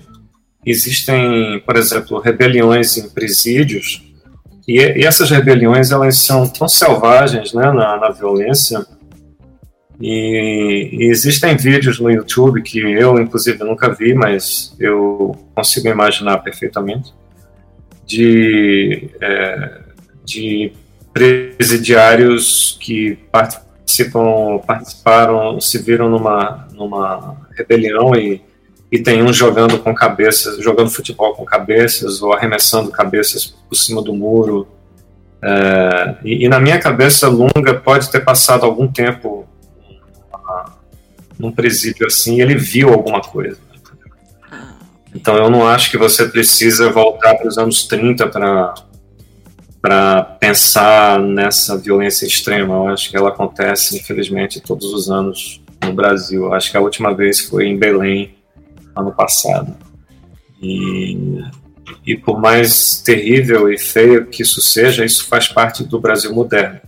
[0.65, 4.03] existem, por exemplo, rebeliões em presídios,
[4.67, 8.85] e, e essas rebeliões elas são tão selvagens né, na, na violência,
[9.99, 16.39] e, e, existem vídeos no YouTube que eu, inclusive, nunca vi, mas eu consigo imaginar
[16.39, 17.13] perfeitamente,
[18.05, 19.81] de, é,
[20.25, 20.73] de
[21.13, 28.41] presidiários que participam, participaram, se viram numa, numa rebelião e
[28.93, 34.03] e tem um jogando com cabeças, jogando futebol com cabeças ou arremessando cabeças por cima
[34.03, 34.67] do muro.
[35.41, 39.47] É, e, e, na minha cabeça, Lunga pode ter passado algum tempo
[41.39, 43.57] num presídio assim, e ele viu alguma coisa.
[45.15, 48.75] Então eu não acho que você precisa voltar para os anos 30 para
[49.81, 52.75] para pensar nessa violência extrema.
[52.75, 56.53] Eu acho que ela acontece, infelizmente, todos os anos no Brasil.
[56.53, 58.35] Acho que a última vez foi em Belém,
[58.95, 59.75] ano passado.
[60.61, 61.41] E,
[62.05, 66.79] e por mais terrível e feio que isso seja, isso faz parte do Brasil moderno.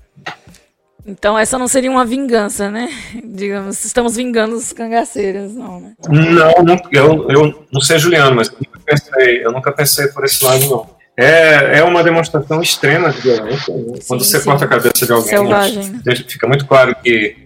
[1.06, 2.90] Então essa não seria uma vingança, né?
[3.24, 5.94] Digamos, estamos vingando os cangaceiros, não, né?
[6.10, 10.26] Não, não eu, eu não sei, Juliano, mas eu nunca, pensei, eu nunca pensei por
[10.26, 10.96] esse lado, não.
[11.18, 13.74] É, é uma demonstração extrema de violência.
[13.74, 14.00] Né?
[14.06, 14.46] Quando você sim.
[14.46, 16.16] corta a cabeça de alguém, Selvagem, né?
[16.28, 17.38] fica muito claro que,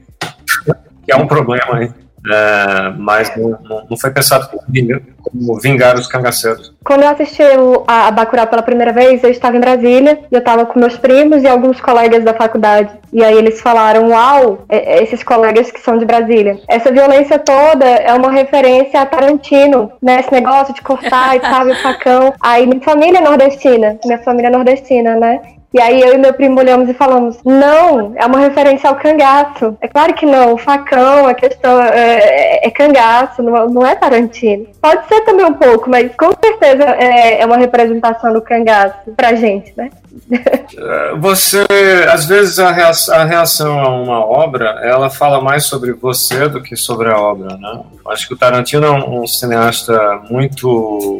[1.09, 1.89] que há um problema aí.
[2.29, 3.57] É, mas não,
[3.89, 6.75] não, foi pensado como vingar os cangaceiros.
[6.83, 7.41] Quando eu assisti
[7.87, 10.97] a, a Bacurau pela primeira vez, eu estava em Brasília e eu estava com meus
[10.97, 12.91] primos e alguns colegas da faculdade.
[13.13, 16.59] E aí eles falaram: Uau, é, é, esses colegas que são de Brasília.
[16.67, 20.19] Essa violência toda é uma referência a Tarantino, né?
[20.19, 22.33] Esse negócio de cortar e tal, o facão.
[22.41, 25.39] Aí minha família é nordestina, minha família é nordestina, né?
[25.71, 29.77] E aí eu e meu primo olhamos e falamos: não, é uma referência ao cangaço.
[29.81, 33.95] É claro que não, o facão, a questão é, é, é cangaço, não, não, é
[33.95, 34.65] Tarantino.
[34.81, 39.35] Pode ser também um pouco, mas com certeza é, é uma representação do cangaço pra
[39.35, 39.89] gente, né?
[40.71, 41.65] É, você,
[42.11, 46.61] às vezes, a reação, a reação, a uma obra, ela fala mais sobre você do
[46.61, 47.81] que sobre a obra, né?
[48.07, 51.19] Acho que o Tarantino é um, um cineasta muito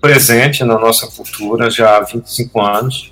[0.00, 3.11] presente na nossa cultura já há 25 anos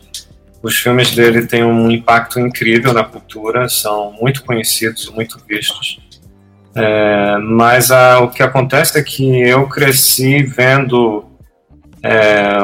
[0.62, 5.98] os filmes dele têm um impacto incrível na cultura, são muito conhecidos, muito vistos.
[6.74, 11.24] É, mas a, o que acontece é que eu cresci vendo.
[12.02, 12.58] É,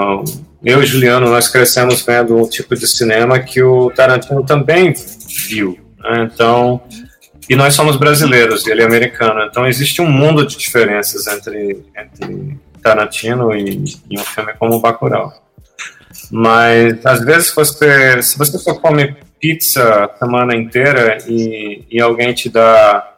[0.65, 4.93] eu e Juliano, nós crescemos vendo um tipo de cinema que o Tarantino também
[5.49, 5.79] viu.
[5.99, 6.29] Né?
[6.33, 6.83] Então,
[7.49, 9.43] e nós somos brasileiros, ele é americano.
[9.43, 15.46] Então, existe um mundo de diferenças entre, entre Tarantino e, e um filme como Bacurau.
[16.31, 22.33] Mas às vezes você, se você só come pizza a semana inteira e, e alguém
[22.33, 23.13] te dá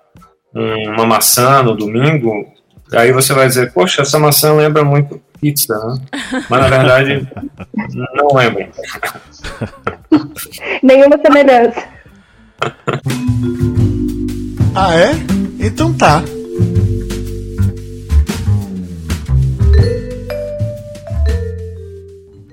[0.55, 2.47] uma maçã no domingo,
[2.93, 5.99] aí você vai dizer, poxa, essa maçã lembra muito pizza, né?
[6.51, 7.29] Mas na verdade
[8.15, 8.69] não lembra.
[10.83, 11.85] Nenhuma semelhança.
[14.75, 15.11] ah, é?
[15.61, 16.23] Então tá.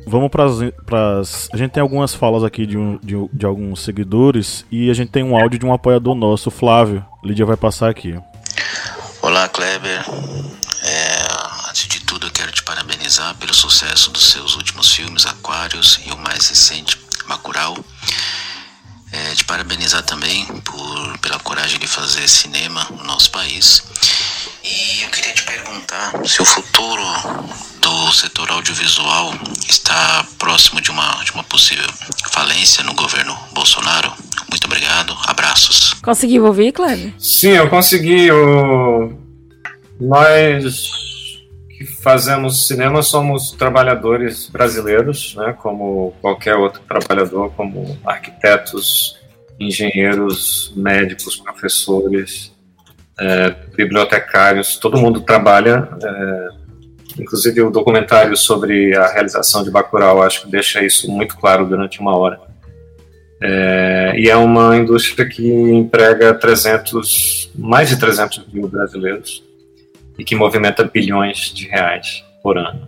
[0.08, 0.46] Vamos para
[1.20, 1.50] as.
[1.52, 5.12] A gente tem algumas falas aqui de, um, de, de, alguns seguidores e a gente
[5.12, 7.04] tem um áudio de um apoiador nosso, Flávio.
[7.24, 8.18] Lídia vai passar aqui.
[9.22, 10.06] Olá, Kleber.
[10.84, 16.00] É, antes de tudo, eu quero te parabenizar pelo sucesso dos seus últimos filmes, Aquários
[16.06, 17.76] e o mais recente, Bacurau.
[19.12, 23.84] É, te parabenizar também por, pela coragem de fazer cinema no nosso país.
[24.64, 27.04] E eu queria te perguntar se o futuro
[27.96, 29.34] do setor audiovisual
[29.70, 31.88] está próximo de uma, de uma possível
[32.30, 34.12] falência no governo Bolsonaro.
[34.50, 35.94] Muito obrigado, abraços.
[35.94, 37.14] Conseguiu ouvir, Cleber?
[37.18, 38.30] Sim, eu consegui.
[38.32, 39.14] O...
[40.00, 41.06] Nós
[41.70, 49.18] que fazemos cinema somos trabalhadores brasileiros, né, como qualquer outro trabalhador, como arquitetos,
[49.58, 52.54] engenheiros, médicos, professores,
[53.18, 55.88] é, bibliotecários, todo mundo trabalha.
[56.04, 56.65] É,
[57.20, 62.00] inclusive o documentário sobre a realização de Bacurau, acho que deixa isso muito claro durante
[62.00, 62.40] uma hora.
[63.42, 69.44] É, e é uma indústria que emprega 300, mais de 300 mil brasileiros
[70.18, 72.88] e que movimenta bilhões de reais por ano.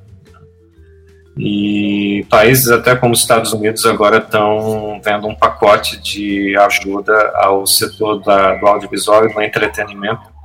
[1.37, 7.67] E países até como os Estados Unidos agora estão vendo um pacote de ajuda ao
[7.67, 10.36] setor da, do audiovisual e do entretenimento.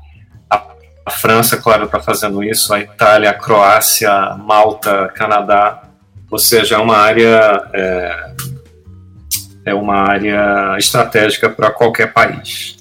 [1.04, 5.82] A, França, claro, está fazendo isso, a Itália, a Croácia, Malta, Canadá,
[6.30, 8.32] ou seja, é uma área é,
[9.66, 12.76] é uma área estratégica para qualquer país.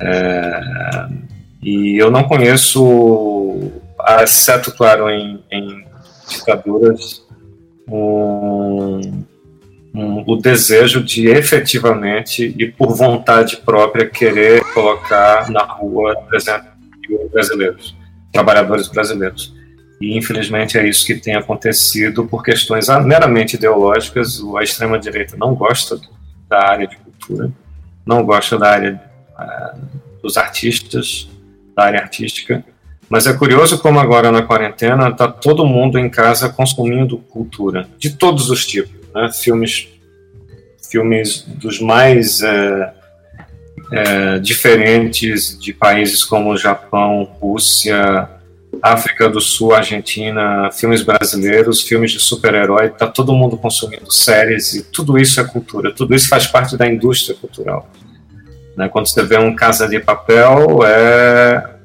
[0.00, 0.60] É,
[1.62, 3.72] e eu não conheço,
[4.20, 5.84] exceto, claro, em, em
[6.28, 7.22] ditaduras,
[7.88, 9.24] um,
[9.94, 16.68] um, o desejo de efetivamente e por vontade própria querer colocar na rua, por exemplo,
[17.32, 17.96] brasileiros,
[18.32, 19.54] trabalhadores brasileiros.
[20.00, 24.40] E infelizmente é isso que tem acontecido por questões meramente ideológicas.
[24.56, 26.00] A extrema-direita não gosta
[26.48, 27.50] da área de cultura,
[28.06, 29.02] não gosta da área
[29.38, 31.28] uh, dos artistas,
[31.74, 32.64] da área artística.
[33.08, 38.10] Mas é curioso como agora na quarentena está todo mundo em casa consumindo cultura de
[38.10, 39.30] todos os tipos, né?
[39.32, 39.88] filmes,
[40.90, 42.94] filmes dos mais é,
[43.92, 48.28] é, diferentes de países como Japão, Rússia,
[48.82, 54.82] África do Sul, Argentina, filmes brasileiros, filmes de super-herói, está todo mundo consumindo séries e
[54.84, 57.90] tudo isso é cultura, tudo isso faz parte da indústria cultural.
[58.76, 58.88] Né?
[58.88, 61.78] Quando você vê um Casa de Papel, é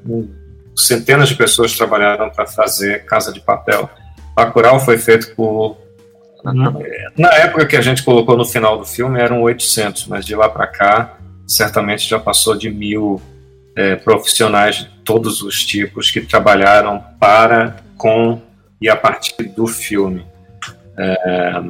[0.75, 3.89] centenas de pessoas trabalharam para fazer Casa de Papel.
[4.35, 5.77] Bacurau foi feito por
[7.17, 10.49] na época que a gente colocou no final do filme eram 800, mas de lá
[10.49, 11.17] para cá
[11.47, 13.21] certamente já passou de mil
[13.75, 18.41] é, profissionais de todos os tipos que trabalharam para, com
[18.81, 20.25] e a partir do filme.
[20.97, 21.61] É,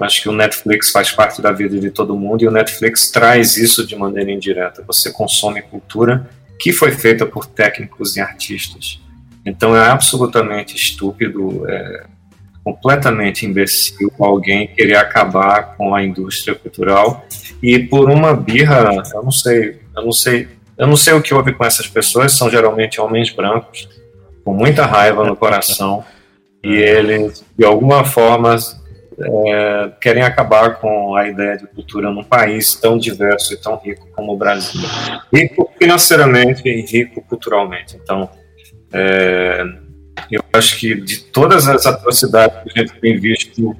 [0.00, 3.56] acho que o Netflix faz parte da vida de todo mundo e o Netflix traz
[3.56, 4.82] isso de maneira indireta.
[4.86, 9.00] Você consome cultura que foi feita por técnicos e artistas.
[9.44, 12.06] Então é absolutamente estúpido, é,
[12.66, 17.24] completamente imbecil alguém querer acabar com a indústria cultural
[17.62, 21.32] e por uma birra, eu não sei, eu não sei eu não sei o que
[21.32, 23.88] houve com essas pessoas, são geralmente homens brancos,
[24.44, 26.04] com muita raiva no coração,
[26.62, 28.56] e eles, de alguma forma,
[29.18, 34.06] é, querem acabar com a ideia de cultura num país tão diverso e tão rico
[34.14, 34.82] como o Brasil.
[35.32, 37.96] Rico financeiramente e rico culturalmente.
[37.96, 38.28] Então,
[38.92, 39.64] é,
[40.30, 43.76] eu acho que de todas as atrocidades que a gente tem visto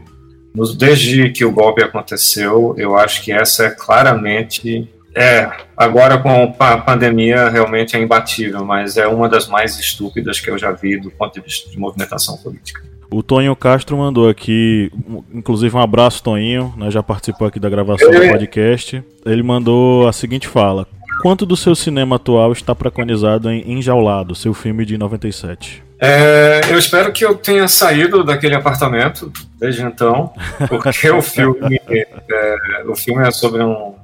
[0.76, 6.76] desde que o golpe aconteceu, eu acho que essa é claramente é, agora com a
[6.76, 11.10] pandemia realmente é imbatível, mas é uma das mais estúpidas que eu já vi do
[11.10, 12.82] ponto de vista de movimentação política.
[13.10, 14.90] O Tonho Castro mandou aqui,
[15.32, 19.02] inclusive um abraço, Toninho, né, já participou aqui da gravação do podcast.
[19.24, 20.86] Ele mandou a seguinte fala:
[21.22, 25.85] Quanto do seu cinema atual está preconizado em Enjaulado, seu filme de 97?
[25.98, 30.32] É, eu espero que eu tenha saído daquele apartamento desde então,
[30.68, 33.94] porque o filme, é, o filme é sobre um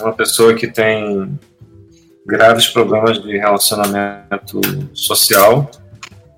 [0.00, 1.38] uma pessoa que tem
[2.26, 4.60] graves problemas de relacionamento
[4.92, 5.70] social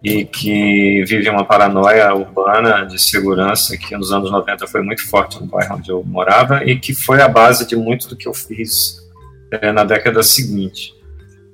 [0.04, 5.40] e que vive uma paranoia urbana de segurança que nos anos 90 foi muito forte
[5.40, 8.34] no bairro onde eu morava e que foi a base de muito do que eu
[8.34, 8.98] fiz
[9.50, 10.94] é, na década seguinte.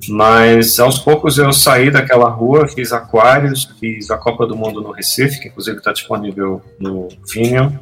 [0.08, 4.90] Mas aos poucos eu saí daquela rua, fiz aquários, fiz a Copa do Mundo no
[4.90, 7.78] Recife, que inclusive está disponível no Vimeo,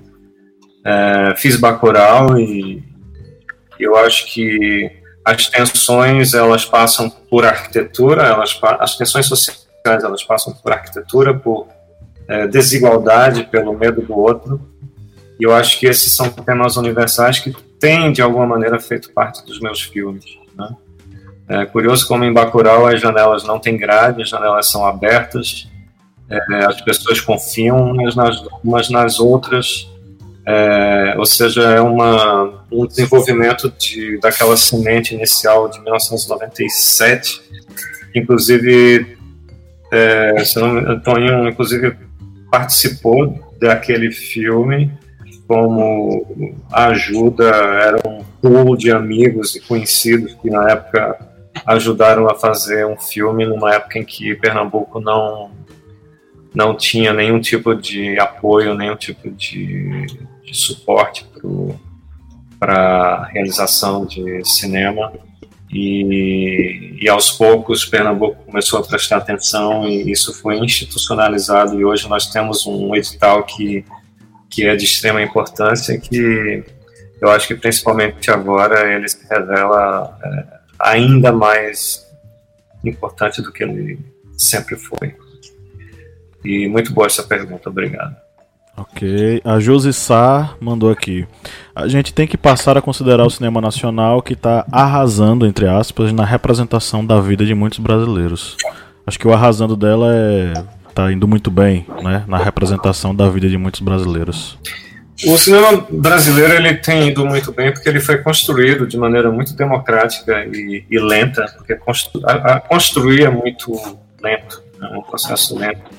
[0.85, 2.83] é, fiz Bacurau e
[3.79, 4.91] eu acho que
[5.25, 11.69] as tensões elas passam por arquitetura, elas as tensões sociais elas passam por arquitetura, por
[12.29, 14.61] é, desigualdade, pelo medo do outro.
[15.39, 19.45] E eu acho que esses são temas universais que têm de alguma maneira feito parte
[19.45, 20.25] dos meus filmes.
[21.49, 25.69] É curioso como em Bacurau as janelas não têm grade, as janelas são abertas,
[26.31, 29.93] é, as pessoas confiam umas nas, umas nas outras
[30.45, 37.41] é, ou seja, é uma, um desenvolvimento de, daquela semente inicial de 1997.
[38.15, 39.17] Inclusive,
[39.93, 40.43] é,
[41.05, 41.97] Toninho inclusive
[42.51, 44.91] participou daquele filme
[45.47, 51.19] como ajuda, era um pool de amigos e conhecidos que na época
[51.67, 55.51] ajudaram a fazer um filme numa época em que Pernambuco não
[56.55, 60.07] não tinha nenhum tipo de apoio, nenhum tipo de
[60.45, 61.27] de suporte
[62.59, 65.13] para a realização de cinema.
[65.75, 72.07] E, e, aos poucos Pernambuco começou a prestar atenção e isso foi institucionalizado e hoje
[72.11, 73.83] nós temos um edital que,
[74.51, 76.63] que é de extrema importância que
[77.23, 80.45] eu acho que principalmente agora ele se revela é,
[80.83, 82.05] ainda mais
[82.85, 83.99] importante do que ele
[84.37, 85.15] sempre foi.
[86.45, 88.17] E muito boa essa pergunta, obrigado.
[88.77, 89.41] Ok.
[89.45, 91.27] A Josi Sá mandou aqui.
[91.75, 96.13] A gente tem que passar a considerar o cinema nacional que está arrasando, entre aspas,
[96.13, 98.57] na representação da vida de muitos brasileiros.
[99.07, 100.53] Acho que o arrasando dela é
[100.95, 104.59] tá indo muito bem, né, na representação da vida de muitos brasileiros.
[105.27, 109.55] O cinema brasileiro ele tem ido muito bem porque ele foi construído de maneira muito
[109.55, 113.73] democrática e, e lenta, porque constru, a, a construir é muito
[114.21, 115.91] lento, é um processo lento.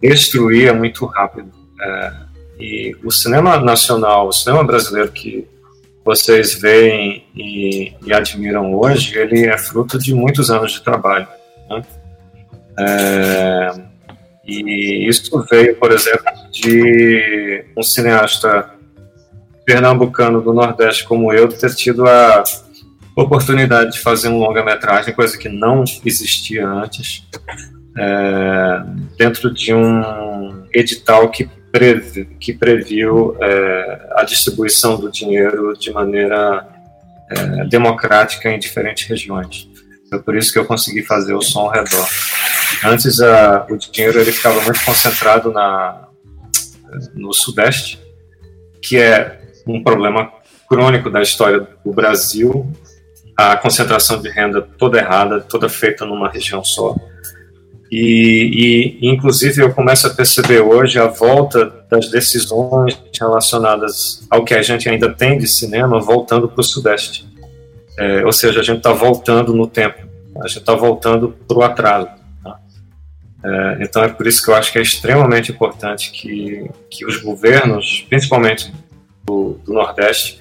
[0.00, 1.50] Destruir é muito rápido.
[1.80, 2.12] É,
[2.58, 5.46] e o cinema nacional, o cinema brasileiro que
[6.04, 11.28] vocês veem e, e, admiram hoje, ele é fruto de muitos anos de trabalho.
[11.70, 11.82] Né?
[12.78, 13.70] É,
[14.44, 18.70] e isso veio, por exemplo, de um cineasta
[19.64, 22.44] pernambucano do Nordeste como eu ter tido a
[23.16, 27.26] oportunidade de fazer um longa-metragem, coisa que não existia antes,
[27.98, 28.82] é,
[29.18, 36.66] dentro de um edital que previ, que previu é, a distribuição do dinheiro de maneira
[37.30, 39.68] é, democrática em diferentes regiões.
[40.08, 42.06] Foi por isso que eu consegui fazer o som ao redor.
[42.84, 46.08] Antes a, o dinheiro ele ficava muito concentrado na,
[47.14, 48.00] no Sudeste,
[48.80, 50.30] que é um problema
[50.68, 52.70] crônico da história do Brasil,
[53.36, 56.94] a concentração de renda toda errada, toda feita numa região só.
[57.90, 64.54] E, e, inclusive, eu começo a perceber hoje a volta das decisões relacionadas ao que
[64.54, 67.26] a gente ainda tem de cinema voltando para o Sudeste.
[67.98, 69.98] É, ou seja, a gente está voltando no tempo,
[70.42, 72.21] a gente está voltando para o atraso.
[73.44, 77.16] É, então, é por isso que eu acho que é extremamente importante que, que os
[77.16, 78.72] governos, principalmente
[79.24, 80.40] do, do Nordeste,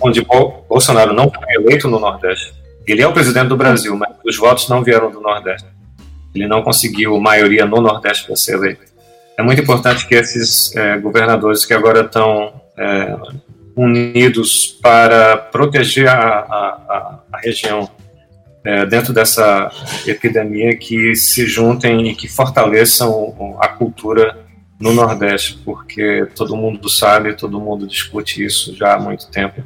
[0.00, 0.24] onde
[0.68, 2.54] Bolsonaro não foi eleito no Nordeste,
[2.86, 5.66] ele é o presidente do Brasil, mas os votos não vieram do Nordeste
[6.34, 8.82] ele não conseguiu maioria no Nordeste para ser eleito.
[9.36, 13.16] É muito importante que esses é, governadores que agora estão é,
[13.76, 17.88] unidos para proteger a, a, a região
[18.68, 19.70] é, dentro dessa
[20.06, 24.36] epidemia, que se juntem e que fortaleçam a cultura
[24.78, 29.62] no Nordeste, porque todo mundo sabe, todo mundo discute isso já há muito tempo.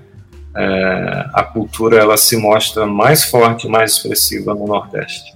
[0.56, 5.32] É, a cultura ela se mostra mais forte, mais expressiva no Nordeste.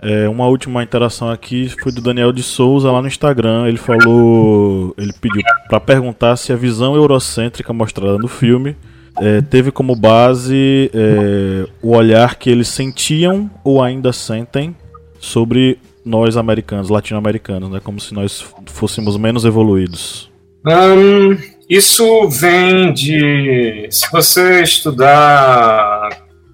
[0.00, 3.66] É, uma última interação aqui foi do Daniel de Souza lá no Instagram.
[3.66, 8.76] Ele falou, ele pediu para perguntar se a visão eurocêntrica mostrada no filme
[9.20, 14.76] é, teve como base é, o olhar que eles sentiam ou ainda sentem
[15.18, 17.80] sobre nós americanos, latino-americanos, né?
[17.82, 20.30] Como se nós fôssemos menos evoluídos.
[20.66, 21.36] Um,
[21.68, 23.88] isso vem de.
[23.90, 26.08] Se você estudar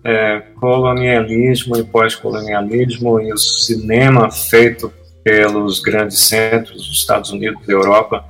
[0.04, 4.92] é, colonialismo e pós-colonialismo e o cinema feito
[5.24, 8.24] pelos grandes centros dos Estados Unidos e Europa.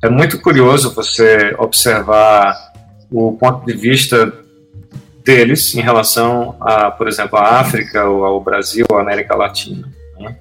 [0.00, 2.54] É muito curioso você observar
[3.10, 4.32] o ponto de vista
[5.24, 9.88] deles em relação a, por exemplo, a África, ou ao Brasil, ou à América Latina.
[10.18, 10.36] Né?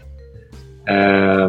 [0.87, 1.47] É,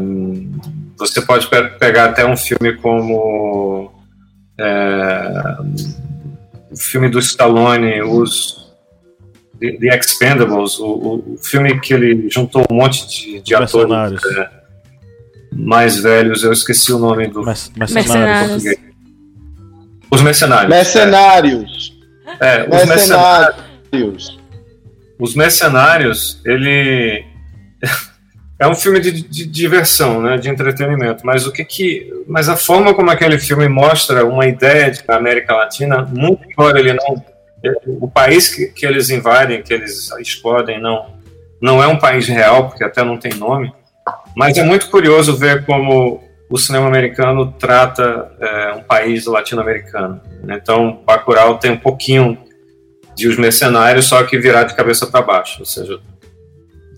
[0.96, 1.48] você pode
[1.78, 3.92] pegar até um filme como
[4.58, 5.56] é,
[6.70, 8.74] o filme do Stallone, Os
[9.60, 14.50] The, The Expendables, o, o, filme que ele juntou um monte de, de atores é,
[15.52, 17.42] mais velhos, eu esqueci o nome do
[17.76, 18.64] mercenários.
[20.10, 20.70] Os Mercenários.
[20.70, 21.98] Mercenários.
[22.40, 24.38] É, os Mercenários.
[25.18, 27.24] Os Mercenários, ele
[28.58, 32.56] é um filme de, de, diversão, né, de entretenimento, mas o que que, mas a
[32.56, 37.22] forma como aquele filme mostra uma ideia de América Latina, muito embora ele não
[37.86, 41.14] o país que, que eles invadem, que eles explodem, não,
[41.60, 43.72] não é um país real, porque até não tem nome,
[44.36, 50.20] mas é muito curioso ver como o cinema americano trata é, um país latino-americano.
[50.48, 52.38] Então, Bacurau tem um pouquinho
[53.14, 55.98] de Os Mercenários, só que virado de cabeça para baixo, ou seja,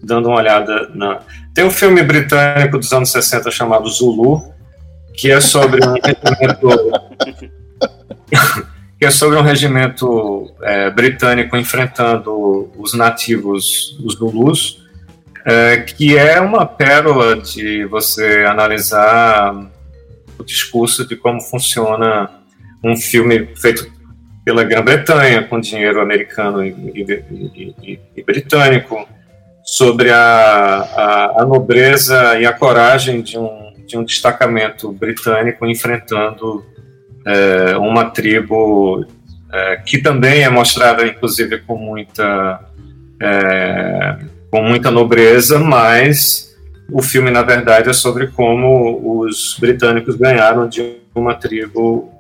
[0.03, 1.21] dando uma olhada na...
[1.55, 4.53] Tem um filme britânico dos anos 60 chamado Zulu,
[5.15, 5.95] que é sobre um
[9.01, 14.80] que é sobre um regimento é, britânico enfrentando os nativos, os Zulus,
[15.45, 19.71] é, que é uma pérola de você analisar
[20.39, 22.31] o discurso de como funciona
[22.83, 23.91] um filme feito
[24.45, 29.07] pela Grã-Bretanha, com dinheiro americano e, e, e, e britânico,
[29.63, 36.65] sobre a, a, a, nobreza e a coragem de um, de um destacamento britânico enfrentando
[37.27, 39.07] é, uma tribo
[39.53, 42.61] é, que também é mostrada, inclusive, com muita,
[43.21, 44.17] é,
[44.51, 46.57] com muita nobreza, mas
[46.91, 52.13] o filme, na verdade, é sobre como os britânicos ganharam de uma tribo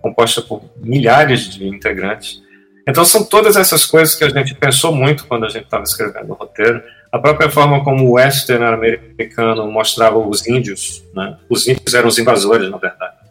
[0.00, 2.42] composta por milhares de integrantes.
[2.86, 6.30] Então, são todas essas coisas que a gente pensou muito quando a gente estava escrevendo
[6.30, 6.82] o roteiro.
[7.10, 11.36] A própria forma como o western americano mostrava os índios, né?
[11.48, 13.22] os índios eram os invasores, na verdade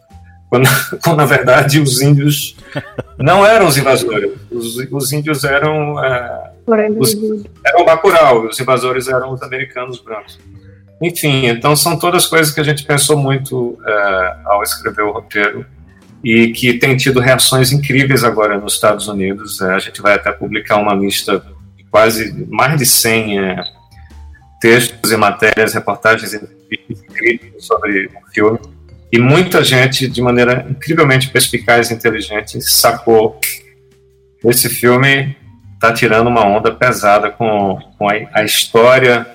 [0.52, 0.68] quando,
[1.02, 2.54] quando na verdade os índios
[3.16, 4.32] não eram os invasores.
[4.50, 6.51] Os, os índios eram, é,
[6.98, 7.14] os,
[7.66, 10.38] eram o Bacurau, os invasores eram os americanos brancos.
[11.02, 15.66] Enfim, então são todas coisas que a gente pensou muito é, ao escrever o roteiro
[16.22, 19.60] e que tem tido reações incríveis agora nos Estados Unidos.
[19.60, 21.44] É, a gente vai até publicar uma lista
[21.76, 23.64] de quase mais de 100 é,
[24.60, 26.34] textos e matérias, reportagens
[26.88, 28.60] incríveis sobre o filme.
[29.10, 33.40] E muita gente, de maneira incrivelmente perspicaz e inteligente, sacou
[34.44, 35.36] esse filme
[35.82, 39.26] está tirando uma onda pesada com, com a, a, história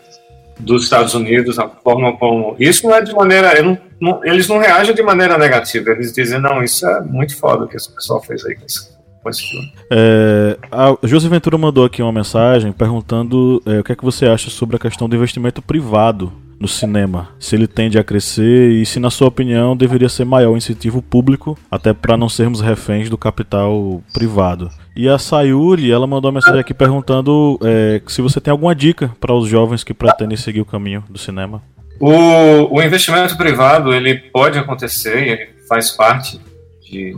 [0.57, 2.55] dos Estados Unidos, a forma como.
[2.57, 3.61] Isso não é de maneira.
[3.61, 7.65] Não, não, eles não reagem de maneira negativa, eles dizem, não, isso é muito foda
[7.65, 8.89] o que esse pessoal fez aí com esse,
[9.21, 9.73] com esse filme.
[9.91, 14.25] É, a José Ventura mandou aqui uma mensagem perguntando é, o que é que você
[14.25, 18.85] acha sobre a questão do investimento privado no cinema, se ele tende a crescer e
[18.85, 23.09] se, na sua opinião, deveria ser maior o incentivo público, até para não sermos reféns
[23.09, 24.71] do capital privado.
[24.97, 29.15] E a Sayuri, ela mandou uma mensagem aqui perguntando é, se você tem alguma dica
[29.19, 31.61] para os jovens que pretendem seguir o caminho do cinema.
[31.99, 36.41] O, o investimento privado ele pode acontecer, ele faz parte
[36.81, 37.15] de,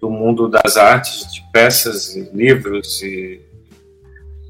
[0.00, 3.42] do mundo das artes, de peças, e livros e,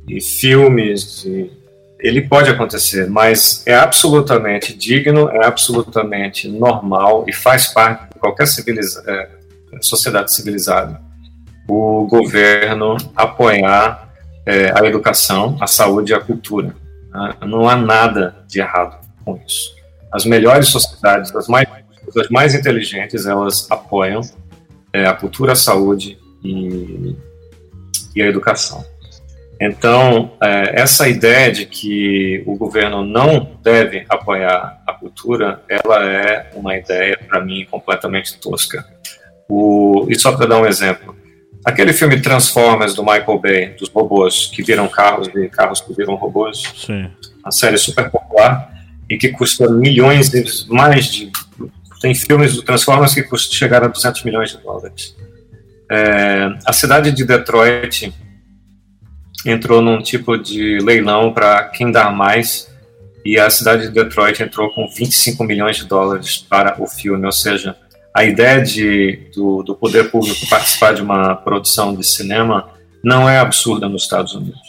[0.06, 1.24] e filmes.
[1.24, 1.50] E,
[1.98, 8.46] ele pode acontecer, mas é absolutamente digno, é absolutamente normal e faz parte de qualquer
[8.46, 9.28] civiliza é,
[9.80, 11.11] sociedade civilizada
[11.68, 14.12] o governo apoiar
[14.46, 16.74] é, a educação, a saúde e a cultura.
[17.10, 17.34] Né?
[17.46, 19.74] Não há nada de errado com isso.
[20.12, 21.68] As melhores sociedades, as mais,
[22.16, 24.20] as mais inteligentes, elas apoiam
[24.92, 27.16] é, a cultura, a saúde e,
[28.14, 28.84] e a educação.
[29.60, 36.50] Então, é, essa ideia de que o governo não deve apoiar a cultura, ela é
[36.54, 38.84] uma ideia, para mim, completamente tosca.
[39.48, 41.14] O, e só para dar um exemplo,
[41.64, 46.14] Aquele filme Transformers do Michael Bay, dos robôs que viram carros e carros que viram
[46.16, 46.62] robôs.
[46.74, 47.08] Sim.
[47.42, 48.72] Uma série super popular
[49.08, 51.30] e que custa milhões, de, mais de.
[52.00, 55.14] Tem filmes do Transformers que custam chegar a 200 milhões de dólares.
[55.90, 58.12] É, a cidade de Detroit
[59.44, 62.68] entrou num tipo de leilão para quem dar mais
[63.24, 67.32] e a cidade de Detroit entrou com 25 milhões de dólares para o filme, ou
[67.32, 67.76] seja,
[68.14, 72.68] a ideia de, do, do poder público participar de uma produção de cinema
[73.02, 74.60] não é absurda nos Estados Unidos.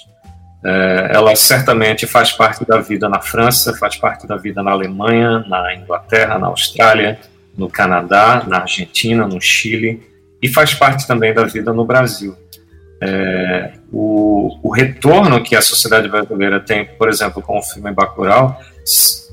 [0.66, 5.40] É, ela certamente faz parte da vida na França, faz parte da vida na Alemanha,
[5.48, 7.20] na Inglaterra, na Austrália,
[7.58, 10.02] no Canadá, na Argentina, no Chile
[10.42, 12.36] e faz parte também da vida no Brasil.
[13.02, 18.58] É, o, o, retorno que a sociedade brasileira tem, por exemplo, com o filme Bacurau,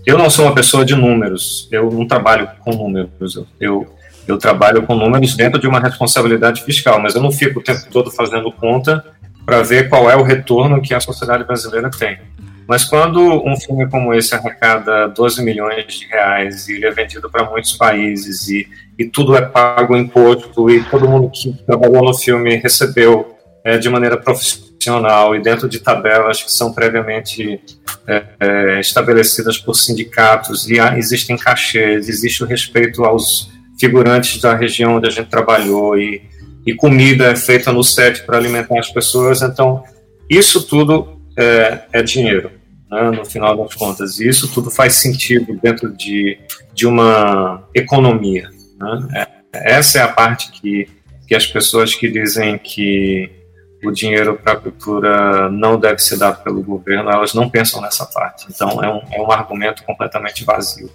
[0.05, 4.00] eu não sou uma pessoa de números, eu não trabalho com números, eu, eu
[4.31, 7.83] eu trabalho com números dentro de uma responsabilidade fiscal, mas eu não fico o tempo
[7.91, 9.05] todo fazendo conta
[9.45, 12.19] para ver qual é o retorno que a sociedade brasileira tem.
[12.67, 17.29] Mas quando um filme como esse arrecada 12 milhões de reais e ele é vendido
[17.29, 22.15] para muitos países e, e tudo é pago imposto e todo mundo que trabalhou no
[22.15, 27.61] filme recebeu é, de maneira profissional e dentro de tabelas que são previamente
[28.07, 33.51] é, é, estabelecidas por sindicatos e há, existem cachês, existe o respeito aos
[33.81, 36.23] figurantes da região onde a gente trabalhou e,
[36.67, 39.41] e comida é feita no set para alimentar as pessoas.
[39.41, 39.83] Então,
[40.29, 42.53] isso tudo é, é dinheiro,
[42.91, 44.21] né, no final das contas.
[44.21, 46.39] E isso tudo faz sentido dentro de,
[46.75, 48.51] de uma economia.
[48.79, 49.09] Né?
[49.55, 50.87] É, essa é a parte que,
[51.27, 53.31] que as pessoas que dizem que
[53.83, 58.05] o dinheiro para a cultura não deve ser dado pelo governo, elas não pensam nessa
[58.05, 58.45] parte.
[58.51, 60.91] Então, é um, é um argumento completamente vazio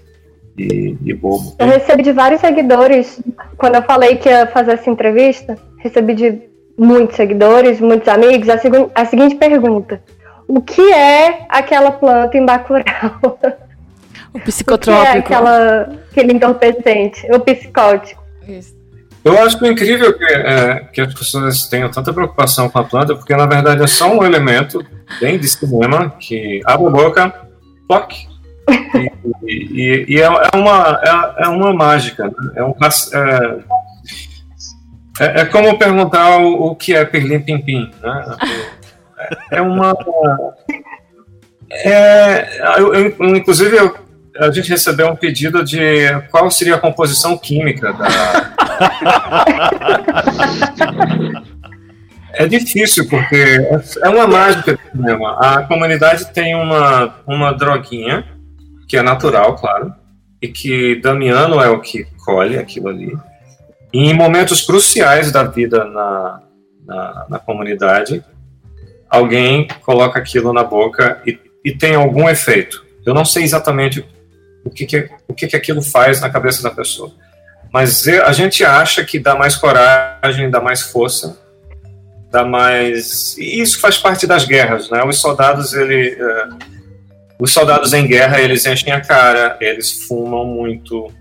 [0.57, 1.55] e, e bobo.
[1.59, 3.21] Eu recebi de vários seguidores,
[3.57, 6.41] quando eu falei que ia fazer essa entrevista, recebi de
[6.77, 8.55] muitos seguidores, muitos amigos, a,
[8.95, 10.01] a seguinte pergunta.
[10.47, 13.39] O que é aquela planta em Bacurau?
[14.33, 15.09] O psicotrópico.
[15.09, 18.23] O que é aquela, aquele entorpecente, o psicótico.
[18.47, 18.75] Isso.
[19.23, 23.35] Eu acho incrível que, é, que as pessoas tenham tanta preocupação com a planta, porque
[23.35, 24.85] na verdade é só um elemento
[25.19, 27.33] bem de cinema que abre a boca,
[27.87, 28.27] toque,
[29.43, 32.25] e, e, e é, é, uma, é, é, uma mágica.
[32.25, 32.33] Né?
[32.55, 33.59] É, um, é,
[35.19, 37.91] é, é, como perguntar o, o, que é Perlim Pim Pim.
[38.01, 38.35] Né?
[39.51, 39.95] É, é uma.
[41.71, 43.95] É, eu, eu, inclusive, eu,
[44.39, 48.55] a gente recebeu um pedido de qual seria a composição química da.
[52.37, 53.65] É difícil, porque
[54.03, 54.77] é uma mágica.
[55.39, 58.25] A comunidade tem uma, uma droguinha
[58.95, 59.93] que é natural, claro,
[60.41, 63.13] e que Damiano é o que colhe aquilo ali.
[63.93, 66.41] E em momentos cruciais da vida na,
[66.85, 68.23] na, na comunidade,
[69.09, 72.85] alguém coloca aquilo na boca e, e tem algum efeito.
[73.05, 73.99] Eu não sei exatamente
[74.63, 77.11] o que, que, o que, que aquilo faz na cabeça da pessoa.
[77.73, 81.37] Mas a gente acha que dá mais coragem, dá mais força,
[82.31, 83.37] dá mais.
[83.37, 85.03] E isso faz parte das guerras, né?
[85.03, 86.74] Os soldados, ele, uh,
[87.39, 91.11] os soldados em guerra, eles enchem a cara, eles fumam muito,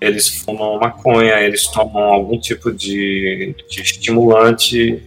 [0.00, 5.02] eles fumam maconha, eles tomam algum tipo de, de estimulante.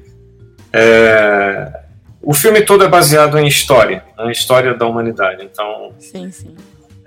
[0.72, 1.82] É...
[2.22, 4.32] O filme todo é baseado em história, na né?
[4.32, 5.44] história da humanidade.
[5.44, 6.56] Então, sim, sim.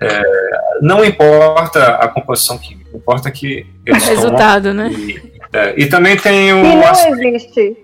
[0.01, 0.21] É,
[0.81, 4.91] não importa a composição química, importa que eles o resultado, né?
[4.91, 6.61] E, é, e, também tem o.
[6.61, 7.77] Que não existe.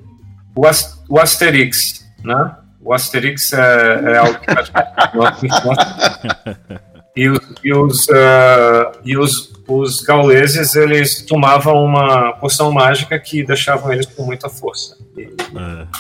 [0.54, 0.64] O,
[1.10, 2.52] o Asterix, né?
[2.84, 4.72] O Asterix é, é algo que faz
[7.16, 13.44] e os, e os, uh, e os, os gauleses eles tomavam uma poção mágica que
[13.44, 14.98] deixavam eles com muita força.
[15.18, 15.30] E,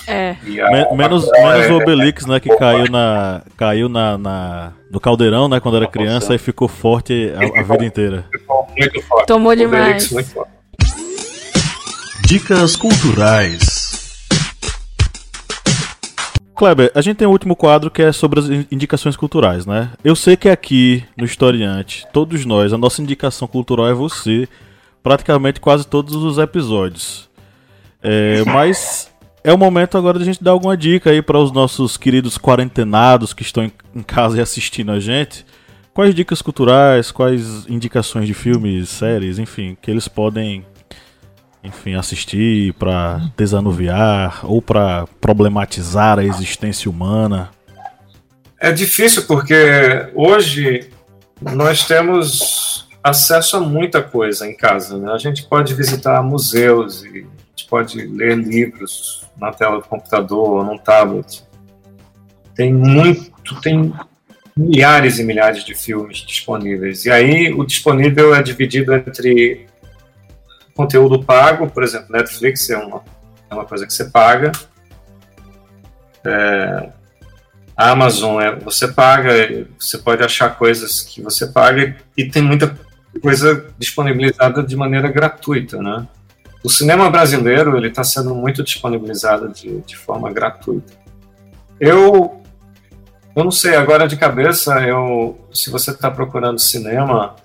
[0.07, 0.37] é.
[0.61, 5.49] A, menos, a menos o Obelix, né, que caiu na caiu na, na no caldeirão,
[5.49, 8.25] né, quando era criança e ficou forte a, a vida inteira.
[8.77, 9.27] Muito forte.
[9.27, 10.09] Tomou demais.
[12.25, 13.80] Dicas culturais.
[16.61, 19.89] Kleber, a gente tem o um último quadro que é sobre as indicações culturais, né?
[20.03, 24.47] Eu sei que aqui no Historiante, todos nós, a nossa indicação cultural é você,
[25.01, 27.27] praticamente quase todos os episódios.
[27.99, 29.11] É, mas
[29.43, 32.37] é o momento agora de a gente dar alguma dica aí para os nossos queridos
[32.37, 33.63] quarentenados que estão
[33.95, 35.43] em casa e assistindo a gente.
[35.95, 40.63] Quais dicas culturais, quais indicações de filmes, séries, enfim, que eles podem
[41.63, 47.51] enfim, assistir para desanuviar ou para problematizar a existência humana?
[48.59, 50.89] É difícil porque hoje
[51.41, 54.97] nós temos acesso a muita coisa em casa.
[54.97, 55.11] Né?
[55.11, 60.57] A gente pode visitar museus e a gente pode ler livros na tela do computador
[60.57, 61.43] ou num tablet.
[62.55, 63.93] Tem muito, tem
[64.55, 67.05] milhares e milhares de filmes disponíveis.
[67.05, 69.65] E aí o disponível é dividido entre
[70.75, 73.01] conteúdo pago, por exemplo, Netflix é uma,
[73.49, 74.51] é uma coisa que você paga.
[76.23, 76.89] É,
[77.75, 82.77] Amazon é você paga, você pode achar coisas que você paga e tem muita
[83.21, 86.07] coisa disponibilizada de maneira gratuita, né?
[86.63, 90.93] O cinema brasileiro ele está sendo muito disponibilizado de, de forma gratuita.
[91.79, 92.39] Eu
[93.35, 97.35] eu não sei agora de cabeça eu se você está procurando cinema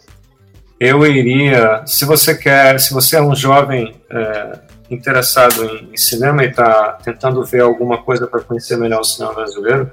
[0.79, 4.59] eu iria, se você quer, se você é um jovem é,
[4.91, 9.35] interessado em, em, cinema e está tentando ver alguma coisa para conhecer melhor o cinema
[9.35, 9.91] brasileiro,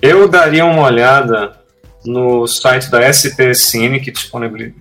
[0.00, 1.56] eu daria uma olhada
[2.04, 4.12] no site da SP Cine, que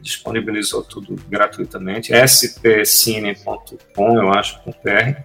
[0.02, 5.16] disponibilizou tudo gratuitamente, spcine.com, eu acho, .br.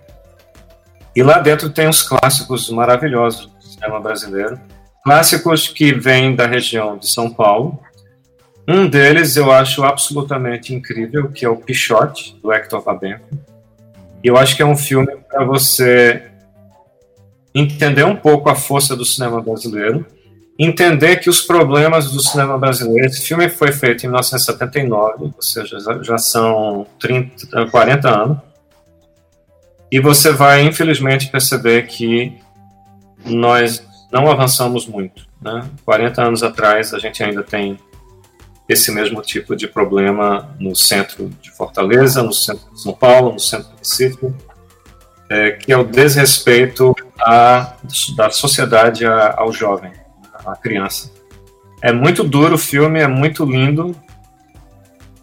[1.14, 4.58] E lá dentro tem uns clássicos maravilhosos do cinema brasileiro.
[5.04, 7.78] Clássicos que vêm da região de São Paulo,
[8.70, 13.26] um deles eu acho absolutamente incrível, que é o Pichote, do Hector Babenco.
[14.22, 16.30] E eu acho que é um filme para você
[17.54, 20.06] entender um pouco a força do cinema brasileiro,
[20.58, 25.78] entender que os problemas do cinema brasileiro, esse filme foi feito em 1979, ou seja,
[26.02, 28.38] já são 30, 40 anos,
[29.90, 32.38] e você vai, infelizmente, perceber que
[33.24, 35.26] nós não avançamos muito.
[35.40, 35.64] Né?
[35.84, 37.76] 40 anos atrás, a gente ainda tem
[38.70, 43.40] esse mesmo tipo de problema no centro de Fortaleza, no centro de São Paulo, no
[43.40, 44.32] centro do Recife,
[45.28, 47.74] é, que é o desrespeito a,
[48.16, 49.90] da sociedade ao jovem,
[50.46, 51.10] à criança.
[51.82, 53.96] É muito duro o filme, é muito lindo,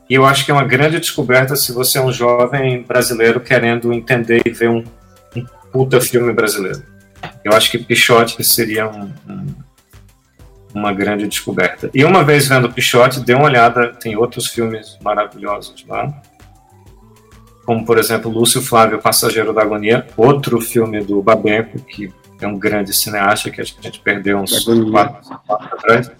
[0.09, 3.93] e eu acho que é uma grande descoberta se você é um jovem brasileiro querendo
[3.93, 4.83] entender e ver um,
[5.35, 6.83] um puta filme brasileiro.
[7.45, 9.09] Eu acho que Pichote seria um
[10.73, 11.89] uma grande descoberta.
[11.93, 16.21] E uma vez vendo Pichote, dê uma olhada, tem outros filmes maravilhosos lá.
[17.65, 22.57] Como, por exemplo, Lúcio Flávio, Passageiro da Agonia, outro filme do Babenco, que é um
[22.57, 26.11] grande cineasta que a gente perdeu uns quatro anos atrás.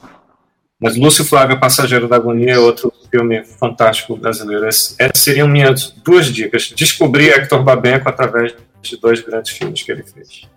[0.80, 4.66] Mas Lúcio Flávio, Passageiro da Agonia, é outro filme fantástico brasileiro.
[4.66, 6.74] Essas seriam minhas duas dicas.
[6.76, 10.48] Descobrir Hector Babenco através de dois grandes filmes que ele fez.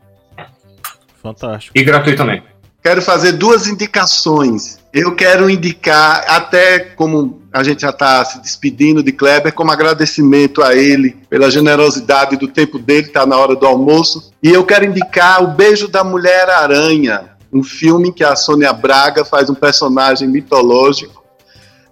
[1.22, 1.78] Fantástico.
[1.78, 2.44] E gratuitamente
[2.82, 4.78] quero fazer duas indicações.
[4.92, 10.62] Eu quero indicar, até como a gente já está se despedindo de Kleber, como agradecimento
[10.62, 14.32] a ele pela generosidade do tempo dele, está na hora do almoço.
[14.42, 19.24] E eu quero indicar O Beijo da Mulher Aranha, um filme que a Sônia Braga
[19.24, 21.24] faz um personagem mitológico.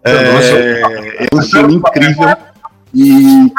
[0.02, 2.36] É, é um filme incrível.
[2.94, 3.52] E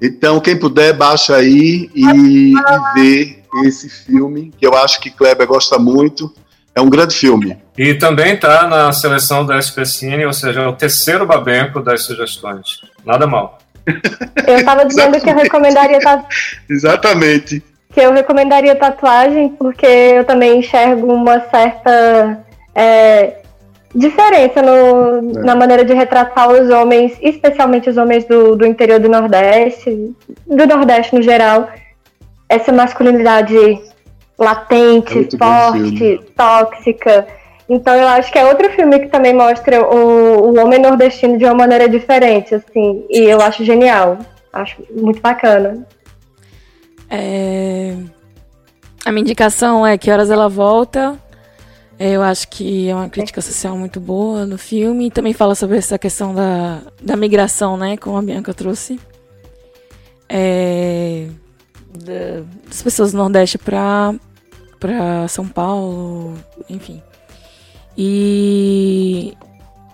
[0.00, 2.54] então, quem puder, baixa aí e, e
[2.94, 6.30] vê esse filme, que eu acho que Kleber gosta muito.
[6.74, 7.56] É um grande filme.
[7.78, 12.80] E também está na seleção da SPCine, ou seja, é o terceiro babenco das sugestões.
[13.04, 13.58] Nada mal.
[14.46, 15.98] Eu estava dizendo que eu recomendaria.
[16.68, 17.62] Exatamente.
[17.92, 22.44] Que eu recomendaria tatuagem, porque eu também enxergo uma certa
[22.74, 23.36] é,
[23.94, 25.44] diferença no, é.
[25.44, 30.14] na maneira de retratar os homens, especialmente os homens do, do interior do Nordeste,
[30.46, 31.68] do Nordeste no geral.
[32.48, 33.54] Essa masculinidade
[34.38, 37.26] latente, é forte, tóxica.
[37.68, 41.44] Então eu acho que é outro filme que também mostra o, o homem nordestino de
[41.44, 44.18] uma maneira diferente, assim, e eu acho genial.
[44.52, 45.86] Acho muito bacana.
[47.10, 47.96] É...
[49.04, 51.18] A minha indicação é Que Horas Ela Volta.
[51.98, 55.06] É, eu acho que é uma crítica social muito boa no filme.
[55.06, 57.96] E também fala sobre essa questão da, da migração, né?
[57.96, 58.98] Como a Bianca trouxe.
[60.28, 61.26] É,
[61.98, 64.14] da, das pessoas do Nordeste para
[64.78, 66.34] para São Paulo,
[66.68, 67.02] enfim.
[67.96, 69.32] E,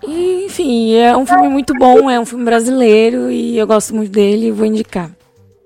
[0.03, 4.11] e, enfim, é um filme muito bom, é um filme brasileiro e eu gosto muito
[4.11, 5.09] dele e vou indicar.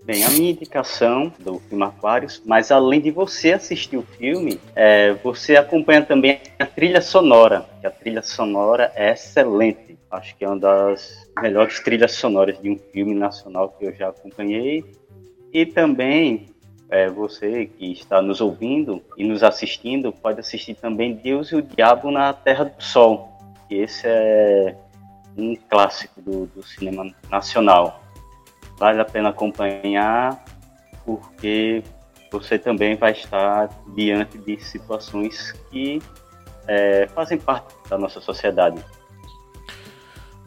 [0.03, 5.13] Bem, a minha indicação do filme Aquários, mas além de você assistir o filme, é,
[5.23, 9.97] você acompanha também a trilha sonora, que a trilha sonora é excelente.
[10.11, 14.09] Acho que é uma das melhores trilhas sonoras de um filme nacional que eu já
[14.09, 14.85] acompanhei.
[15.55, 16.47] E também
[16.89, 21.61] é, você que está nos ouvindo e nos assistindo pode assistir também Deus e o
[21.61, 23.31] Diabo na Terra do Sol.
[23.69, 24.75] Esse é
[25.37, 28.03] um clássico do, do cinema nacional.
[28.77, 30.43] Vale a pena acompanhar
[31.05, 31.81] porque
[32.29, 36.01] você também vai estar diante de situações que
[36.67, 38.83] é, fazem parte da nossa sociedade.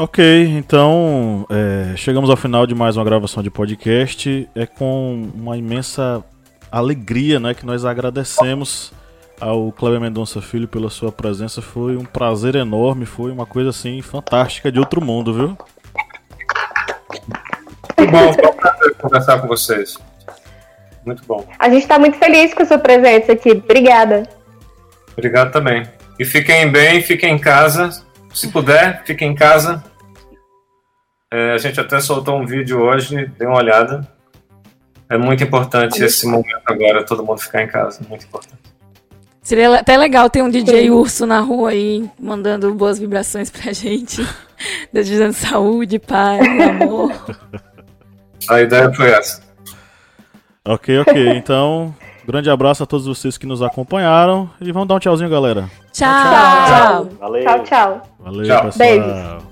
[0.01, 0.23] Ok,
[0.57, 4.49] então é, chegamos ao final de mais uma gravação de podcast.
[4.55, 6.23] É com uma imensa
[6.71, 8.93] alegria né, que nós agradecemos
[9.41, 11.61] ao Cleber Mendonça Filho pela sua presença.
[11.61, 15.59] Foi um prazer enorme, foi uma coisa assim fantástica de outro mundo, viu?
[17.99, 19.99] Muito bom, foi um prazer conversar com vocês.
[21.05, 21.45] Muito bom.
[21.59, 23.51] A gente está muito feliz com a sua presença aqui.
[23.51, 24.29] Obrigada.
[25.11, 25.83] Obrigado também.
[26.21, 28.07] E fiquem bem, fiquem em casa.
[28.33, 29.88] Se puder, fiquem em casa.
[31.31, 34.07] É, a gente até soltou um vídeo hoje, dê uma olhada.
[35.11, 38.01] É muito importante esse momento agora, todo mundo ficar em casa.
[38.09, 38.59] Muito importante.
[39.43, 44.27] Seria até legal ter um DJ urso na rua aí, mandando boas vibrações pra gente.
[44.93, 47.13] Desejando saúde, paz, amor.
[48.49, 49.43] A ideia foi essa.
[50.65, 51.29] Ok, ok.
[51.37, 51.95] Então,
[52.27, 54.51] grande abraço a todos vocês que nos acompanharam.
[54.61, 55.71] E vamos dar um tchauzinho, galera.
[55.93, 57.09] Tchau.
[57.19, 57.43] Tchau.
[57.43, 58.03] Tchau, tchau.
[58.21, 58.65] Valeu, tchau.
[58.65, 58.89] pessoal.
[58.89, 59.48] Beijos.